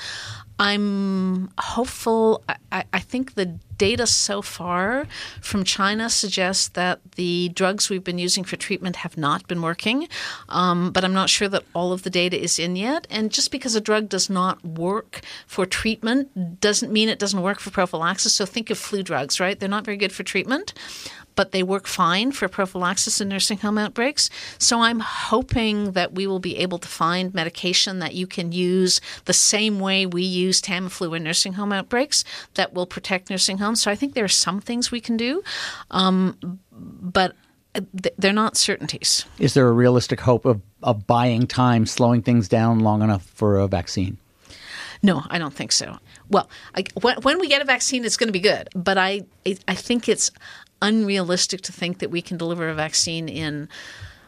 I'm 0.59 1.51
hopeful. 1.59 2.43
I, 2.71 2.83
I, 2.91 2.99
think 2.99 3.35
the 3.35 3.45
data 3.77 4.07
so 4.07 4.41
far 4.41 5.05
from 5.39 5.63
China 5.63 6.09
suggests 6.09 6.69
that 6.69 6.99
the 7.11 7.49
drugs 7.49 7.89
we've 7.89 8.03
been 8.03 8.17
using 8.17 8.43
for 8.43 8.55
treatment 8.55 8.97
have 8.97 9.17
not 9.17 9.47
been 9.47 9.61
working, 9.61 10.07
um, 10.49 10.91
but 10.91 11.03
I'm 11.03 11.13
not 11.13 11.29
sure 11.29 11.47
that 11.47 11.63
all 11.75 11.93
of 11.93 12.01
the 12.01 12.09
data 12.09 12.41
is 12.41 12.57
in 12.57 12.75
yet. 12.75 13.05
And 13.11 13.31
just 13.31 13.51
because 13.51 13.75
a 13.75 13.81
drug 13.81 14.09
does 14.09 14.31
not 14.31 14.63
work 14.65 15.21
for 15.45 15.67
treatment 15.67 16.59
doesn't 16.59 16.91
mean 16.91 17.07
it 17.07 17.19
doesn't 17.19 17.41
work 17.41 17.59
for 17.59 17.69
prophylaxis. 17.69 18.33
So 18.33 18.45
think 18.45 18.71
of 18.71 18.79
flu 18.79 19.03
drugs, 19.03 19.39
right? 19.39 19.59
They're 19.59 19.69
not 19.69 19.85
very 19.85 19.97
good 19.97 20.11
for 20.11 20.23
treatment, 20.23 20.73
but 21.37 21.51
they 21.51 21.63
work 21.63 21.87
fine 21.87 22.33
for 22.33 22.49
prophylaxis 22.49 23.21
in 23.21 23.29
nursing 23.29 23.59
home 23.59 23.77
outbreaks. 23.77 24.29
So 24.57 24.81
I'm 24.81 24.99
hoping 24.99 25.91
that 25.91 26.13
we 26.13 26.27
will 26.27 26.39
be 26.39 26.57
able 26.57 26.79
to 26.79 26.87
find 26.87 27.33
medication 27.33 27.99
that 27.99 28.15
you 28.15 28.27
can 28.27 28.51
use 28.51 28.99
the 29.25 29.33
same 29.33 29.79
way 29.79 30.05
we 30.05 30.23
use 30.23 30.61
Tamiflu 30.61 31.15
in 31.15 31.23
nursing 31.23 31.53
home 31.53 31.71
outbreaks 31.71 32.25
that 32.55 32.73
will 32.73 32.87
protect 32.87 33.29
nursing 33.29 33.59
homes. 33.59 33.81
So 33.81 33.91
I 33.91 33.95
think 33.95 34.15
there 34.15 34.25
are 34.25 34.27
some 34.27 34.59
things 34.59 34.91
we 34.91 34.99
can 34.99 35.15
do, 35.15 35.43
um, 35.91 36.59
but 36.71 37.35
they're 38.17 38.33
not 38.33 38.57
certainties. 38.57 39.25
Is 39.37 39.53
there 39.53 39.67
a 39.67 39.71
realistic 39.71 40.19
hope 40.19 40.45
of, 40.45 40.59
of 40.81 41.05
buying 41.05 41.45
time, 41.45 41.85
slowing 41.85 42.23
things 42.23 42.47
down 42.47 42.79
long 42.79 43.03
enough 43.03 43.23
for 43.23 43.59
a 43.59 43.67
vaccine? 43.67 44.17
No, 45.03 45.23
I 45.29 45.37
don't 45.37 45.53
think 45.53 45.71
so. 45.71 45.99
Well, 46.29 46.49
I, 46.73 46.85
when, 46.99 47.21
when, 47.21 47.39
we 47.39 47.47
get 47.47 47.61
a 47.61 47.65
vaccine, 47.65 48.03
it's 48.03 48.17
going 48.17 48.29
to 48.29 48.33
be 48.33 48.39
good. 48.39 48.69
But 48.75 48.97
I, 48.97 49.25
I 49.67 49.75
think 49.75 50.09
it's 50.09 50.31
unrealistic 50.81 51.61
to 51.61 51.71
think 51.71 51.99
that 51.99 52.11
we 52.11 52.21
can 52.21 52.37
deliver 52.37 52.69
a 52.69 52.75
vaccine 52.75 53.27
in 53.29 53.69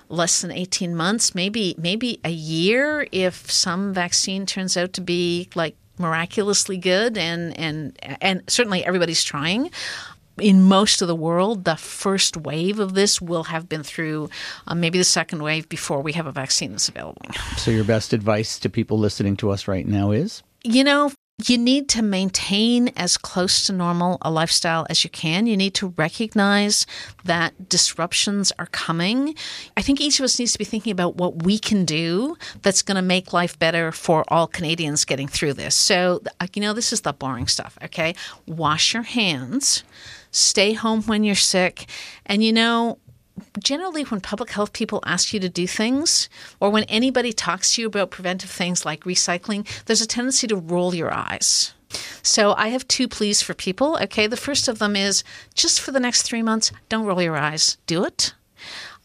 less 0.09 0.41
than 0.41 0.51
18 0.51 0.95
months, 0.95 1.35
maybe 1.35 1.75
maybe 1.77 2.19
a 2.23 2.31
year 2.31 3.07
if 3.11 3.51
some 3.51 3.93
vaccine 3.93 4.45
turns 4.45 4.75
out 4.75 4.93
to 4.93 5.01
be 5.01 5.49
like 5.55 5.75
miraculously 5.99 6.77
good 6.77 7.17
and 7.17 7.57
and 7.59 7.97
and 8.21 8.41
certainly 8.47 8.83
everybody's 8.83 9.23
trying 9.23 9.69
in 10.39 10.61
most 10.63 11.01
of 11.01 11.07
the 11.07 11.15
world, 11.15 11.65
the 11.65 11.75
first 11.75 12.37
wave 12.37 12.79
of 12.79 12.93
this 12.93 13.21
will 13.21 13.43
have 13.45 13.67
been 13.69 13.83
through 13.83 14.29
uh, 14.67 14.75
maybe 14.75 14.97
the 14.97 15.03
second 15.03 15.43
wave 15.43 15.67
before 15.69 16.01
we 16.01 16.13
have 16.13 16.27
a 16.27 16.31
vaccine 16.31 16.71
that's 16.71 16.89
available. 16.89 17.21
So, 17.57 17.71
your 17.71 17.83
best 17.83 18.13
advice 18.13 18.57
to 18.59 18.69
people 18.69 18.97
listening 18.97 19.37
to 19.37 19.51
us 19.51 19.67
right 19.67 19.85
now 19.85 20.11
is? 20.11 20.43
You 20.63 20.83
know, 20.83 21.11
you 21.47 21.57
need 21.57 21.87
to 21.89 22.01
maintain 22.01 22.89
as 22.89 23.17
close 23.17 23.65
to 23.65 23.73
normal 23.73 24.17
a 24.21 24.29
lifestyle 24.29 24.85
as 24.89 25.03
you 25.03 25.09
can. 25.09 25.47
You 25.47 25.55
need 25.55 25.73
to 25.75 25.93
recognize 25.95 26.85
that 27.23 27.69
disruptions 27.69 28.51
are 28.59 28.65
coming. 28.67 29.35
I 29.77 29.81
think 29.81 30.01
each 30.01 30.19
of 30.19 30.25
us 30.25 30.37
needs 30.37 30.51
to 30.53 30.59
be 30.59 30.65
thinking 30.65 30.91
about 30.91 31.15
what 31.15 31.43
we 31.43 31.57
can 31.57 31.85
do 31.85 32.35
that's 32.61 32.81
going 32.81 32.95
to 32.95 33.01
make 33.01 33.31
life 33.31 33.57
better 33.57 33.91
for 33.91 34.25
all 34.27 34.47
Canadians 34.47 35.05
getting 35.05 35.27
through 35.27 35.53
this. 35.53 35.75
So, 35.75 36.21
uh, 36.39 36.47
you 36.53 36.61
know, 36.61 36.73
this 36.73 36.91
is 36.91 37.01
the 37.01 37.13
boring 37.13 37.47
stuff, 37.47 37.77
okay? 37.83 38.15
Wash 38.45 38.93
your 38.93 39.03
hands, 39.03 39.83
stay 40.31 40.73
home 40.73 41.03
when 41.03 41.23
you're 41.23 41.35
sick, 41.35 41.85
and 42.25 42.43
you 42.43 42.51
know, 42.51 42.97
generally 43.59 44.03
when 44.03 44.21
public 44.21 44.51
health 44.51 44.73
people 44.73 45.01
ask 45.05 45.33
you 45.33 45.39
to 45.39 45.49
do 45.49 45.67
things 45.67 46.29
or 46.59 46.69
when 46.69 46.83
anybody 46.85 47.33
talks 47.33 47.75
to 47.75 47.81
you 47.81 47.87
about 47.87 48.11
preventive 48.11 48.49
things 48.49 48.85
like 48.85 49.03
recycling, 49.03 49.67
there's 49.85 50.01
a 50.01 50.07
tendency 50.07 50.47
to 50.47 50.55
roll 50.55 50.93
your 50.93 51.13
eyes. 51.13 51.73
So 52.21 52.53
I 52.53 52.67
have 52.69 52.87
two 52.87 53.07
pleas 53.07 53.41
for 53.41 53.53
people. 53.53 53.97
Okay, 54.03 54.27
the 54.27 54.37
first 54.37 54.67
of 54.67 54.79
them 54.79 54.95
is 54.95 55.23
just 55.55 55.81
for 55.81 55.91
the 55.91 55.99
next 55.99 56.23
three 56.23 56.43
months, 56.43 56.71
don't 56.87 57.05
roll 57.05 57.21
your 57.21 57.37
eyes, 57.37 57.77
do 57.87 58.03
it. 58.05 58.33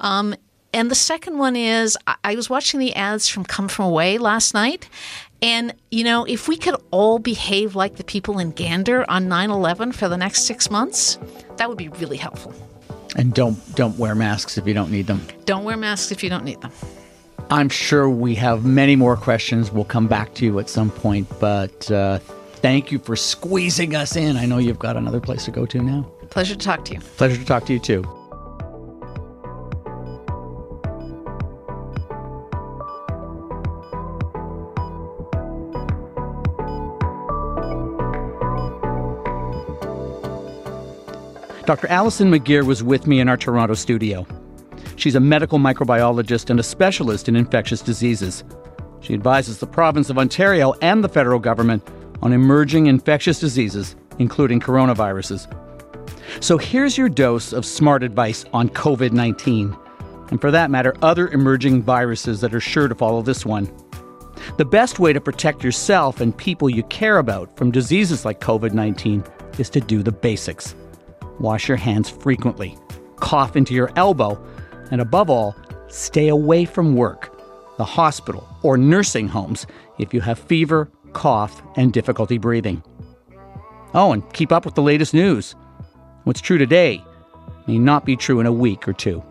Um, 0.01 0.35
and 0.73 0.91
the 0.91 0.97
second 0.97 1.39
one 1.39 1.55
is 1.55 1.97
I 2.25 2.35
was 2.35 2.51
watching 2.51 2.81
the 2.81 2.95
ads 2.97 3.29
from 3.29 3.45
Come 3.45 3.69
From 3.69 3.87
Away 3.87 4.19
last 4.19 4.55
night. 4.55 4.89
And, 5.41 5.75
you 5.91 6.03
know, 6.03 6.25
if 6.25 6.49
we 6.49 6.57
could 6.57 6.75
all 6.91 7.19
behave 7.19 7.77
like 7.77 7.97
the 7.97 8.03
people 8.03 8.39
in 8.39 8.51
Gander 8.51 9.09
on 9.09 9.29
9 9.29 9.51
11 9.51 9.93
for 9.93 10.09
the 10.09 10.17
next 10.17 10.47
six 10.47 10.71
months, 10.71 11.19
that 11.59 11.69
would 11.69 11.79
be 11.79 11.91
really 11.91 12.17
helpful. 12.17 12.53
And 13.17 13.33
don't 13.33 13.59
don't 13.75 13.97
wear 13.99 14.15
masks 14.15 14.59
if 14.59 14.67
you 14.67 14.75
don't 14.75 14.91
need 14.91 15.07
them. 15.07 15.27
Don't 15.45 15.65
wear 15.65 15.77
masks 15.77 16.11
if 16.13 16.23
you 16.23 16.31
don't 16.31 16.45
need 16.45 16.61
them. 16.61 16.73
I'm 17.51 17.69
sure 17.69 18.09
we 18.09 18.35
have 18.37 18.65
many 18.65 18.97
more 18.97 19.17
questions. 19.17 19.71
We'll 19.71 19.85
come 19.85 20.09
back 20.09 20.35
to 20.35 20.45
you 20.45 20.59
at 20.59 20.69
some 20.69 20.91
point, 20.91 21.29
but 21.41 21.91
uh, 21.91 22.19
thank 22.19 22.91
you 22.91 22.99
for 22.99 23.17
squeezing 23.17 23.95
us 23.95 24.17
in. 24.17 24.37
I 24.37 24.47
know 24.47 24.59
you've 24.59 24.79
got 24.79 24.97
another 24.97 25.21
place 25.21 25.45
to 25.45 25.51
go 25.51 25.67
to 25.67 25.83
now. 25.83 26.03
Pleasure 26.31 26.55
to 26.55 26.65
talk 26.65 26.85
to 26.87 26.95
you. 26.95 27.01
Pleasure 27.01 27.37
to 27.37 27.45
talk 27.45 27.67
to 27.67 27.75
you 27.75 27.79
too. 27.79 28.24
Dr. 41.67 41.87
Allison 41.87 42.31
McGeer 42.31 42.63
was 42.63 42.83
with 42.83 43.07
me 43.07 43.21
in 43.21 43.29
our 43.29 43.39
Toronto 43.39 43.73
studio. 43.73 44.27
She's 44.97 45.15
a 45.15 45.21
medical 45.21 45.59
microbiologist 45.59 46.51
and 46.51 46.61
a 46.61 46.63
specialist 46.63 47.27
in 47.27 47.37
infectious 47.37 47.81
diseases. 47.81 48.45
She 49.01 49.15
advises 49.15 49.59
the 49.59 49.67
province 49.67 50.11
of 50.11 50.19
Ontario 50.19 50.75
and 50.83 51.03
the 51.03 51.09
federal 51.09 51.39
government 51.39 51.83
on 52.21 52.35
emerging 52.35 52.87
infectious 52.87 53.41
diseases, 53.41 53.97
including 54.19 54.61
coronaviruses. 54.61 55.51
So 56.41 56.59
here's 56.59 56.99
your 56.99 57.09
dose 57.09 57.55
of 57.55 57.65
smart 57.65 58.03
advice 58.03 58.45
on 58.53 58.69
COVID 58.69 59.13
19, 59.13 59.75
and 60.31 60.41
for 60.43 60.51
that 60.51 60.71
matter, 60.71 60.95
other 61.01 61.29
emerging 61.29 61.83
viruses 61.83 62.43
that 62.43 62.55
are 62.55 62.61
sure 62.61 62.89
to 62.89 62.95
follow 62.95 63.23
this 63.23 63.47
one. 63.47 63.73
The 64.59 64.67
best 64.67 64.99
way 64.99 65.15
to 65.15 65.21
protect 65.21 65.65
yourself 65.65 66.21
and 66.21 66.37
people 66.37 66.69
you 66.69 66.83
care 66.85 67.17
about 67.17 67.57
from 67.57 67.71
diseases 67.71 68.27
like 68.27 68.41
COVID 68.41 68.75
19 68.75 69.25
is 69.59 69.71
to 69.71 69.81
do 69.81 70.03
the 70.03 70.13
basics. 70.13 70.75
Wash 71.41 71.69
your 71.69 71.77
hands 71.77 72.09
frequently, 72.09 72.79
cough 73.17 73.57
into 73.57 73.75
your 73.75 73.91
elbow, 73.97 74.43
and 74.91 75.01
above 75.01 75.31
all, 75.31 75.57
stay 75.89 76.29
away 76.29 76.65
from 76.65 76.97
work, 76.97 77.39
the 77.77 77.85
hospital, 77.85 78.49
or 78.63 78.77
nursing 78.77 79.29
homes 79.29 79.67
if 79.99 80.15
you 80.15 80.21
have 80.21 80.39
fever, 80.39 80.91
cough, 81.13 81.63
and 81.77 81.93
difficulty 81.93 82.39
breathing. 82.39 82.83
Oh, 83.95 84.13
and 84.13 84.33
keep 84.33 84.53
up 84.53 84.65
with 84.65 84.75
the 84.75 84.83
latest 84.83 85.15
news. 85.15 85.55
What's 86.25 86.41
true 86.41 86.59
today 86.59 87.05
may 87.67 87.79
not 87.79 88.05
be 88.05 88.17
true 88.17 88.41
in 88.41 88.47
a 88.47 88.53
week 88.53 88.87
or 88.89 88.93
two. 88.93 89.23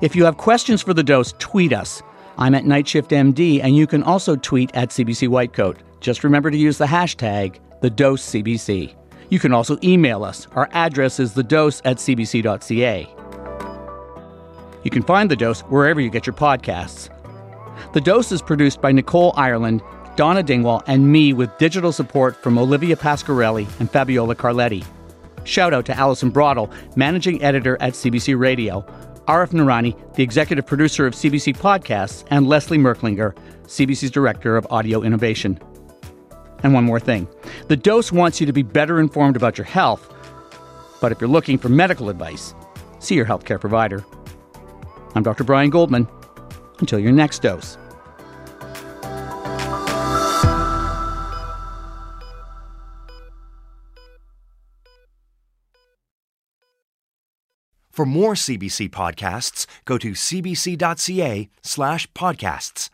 If 0.00 0.16
you 0.16 0.24
have 0.24 0.36
questions 0.36 0.82
for 0.82 0.94
the 0.94 1.02
dose, 1.02 1.34
tweet 1.38 1.72
us. 1.72 2.02
I'm 2.36 2.54
at 2.54 2.64
NightShiftMD, 2.64 3.60
and 3.62 3.76
you 3.76 3.86
can 3.86 4.02
also 4.02 4.36
tweet 4.36 4.74
at 4.74 4.90
CBC 4.90 5.28
Whitecoat. 5.28 5.76
Just 6.00 6.24
remember 6.24 6.50
to 6.50 6.56
use 6.56 6.78
the 6.78 6.86
hashtag 6.86 7.58
TheDoseCBC. 7.82 8.94
You 9.30 9.38
can 9.38 9.52
also 9.52 9.78
email 9.82 10.24
us. 10.24 10.46
Our 10.52 10.68
address 10.72 11.18
is 11.18 11.34
thedose 11.34 11.80
at 11.84 11.98
cbc.ca. 11.98 13.08
You 14.82 14.90
can 14.90 15.02
find 15.02 15.30
The 15.30 15.36
Dose 15.36 15.62
wherever 15.62 16.00
you 16.00 16.10
get 16.10 16.26
your 16.26 16.34
podcasts. 16.34 17.08
The 17.94 18.00
Dose 18.00 18.32
is 18.32 18.42
produced 18.42 18.80
by 18.80 18.92
Nicole 18.92 19.32
Ireland, 19.36 19.82
Donna 20.16 20.42
Dingwall, 20.42 20.82
and 20.86 21.10
me 21.10 21.32
with 21.32 21.56
digital 21.58 21.90
support 21.90 22.36
from 22.36 22.58
Olivia 22.58 22.96
Pasquarelli 22.96 23.66
and 23.80 23.90
Fabiola 23.90 24.34
Carletti. 24.34 24.84
Shout 25.44 25.74
out 25.74 25.86
to 25.86 25.96
Allison 25.96 26.30
Broadle, 26.30 26.72
managing 26.96 27.42
editor 27.42 27.76
at 27.80 27.94
CBC 27.94 28.38
Radio, 28.38 28.84
Arif 29.26 29.50
Noorani, 29.50 29.96
the 30.14 30.22
executive 30.22 30.66
producer 30.66 31.06
of 31.06 31.14
CBC 31.14 31.56
Podcasts, 31.56 32.24
and 32.30 32.46
Leslie 32.46 32.78
Merklinger, 32.78 33.34
CBC's 33.64 34.10
director 34.10 34.56
of 34.56 34.66
audio 34.70 35.02
innovation. 35.02 35.58
And 36.64 36.72
one 36.72 36.84
more 36.84 36.98
thing 36.98 37.28
the 37.68 37.76
dose 37.76 38.10
wants 38.10 38.40
you 38.40 38.46
to 38.46 38.52
be 38.52 38.62
better 38.62 38.98
informed 38.98 39.36
about 39.36 39.56
your 39.56 39.66
health, 39.66 40.12
but 41.00 41.12
if 41.12 41.20
you're 41.20 41.28
looking 41.28 41.58
for 41.58 41.68
medical 41.68 42.08
advice, 42.08 42.54
see 42.98 43.14
your 43.14 43.26
healthcare 43.26 43.60
provider. 43.60 44.04
I'm 45.14 45.22
Dr. 45.22 45.44
Brian 45.44 45.70
Goldman. 45.70 46.08
Until 46.80 46.98
your 46.98 47.12
next 47.12 47.40
dose. 47.42 47.78
For 57.92 58.04
more 58.04 58.34
CBC 58.34 58.90
podcasts, 58.90 59.66
go 59.84 59.98
to 59.98 60.12
cbc.ca 60.12 61.48
slash 61.62 62.10
podcasts. 62.10 62.90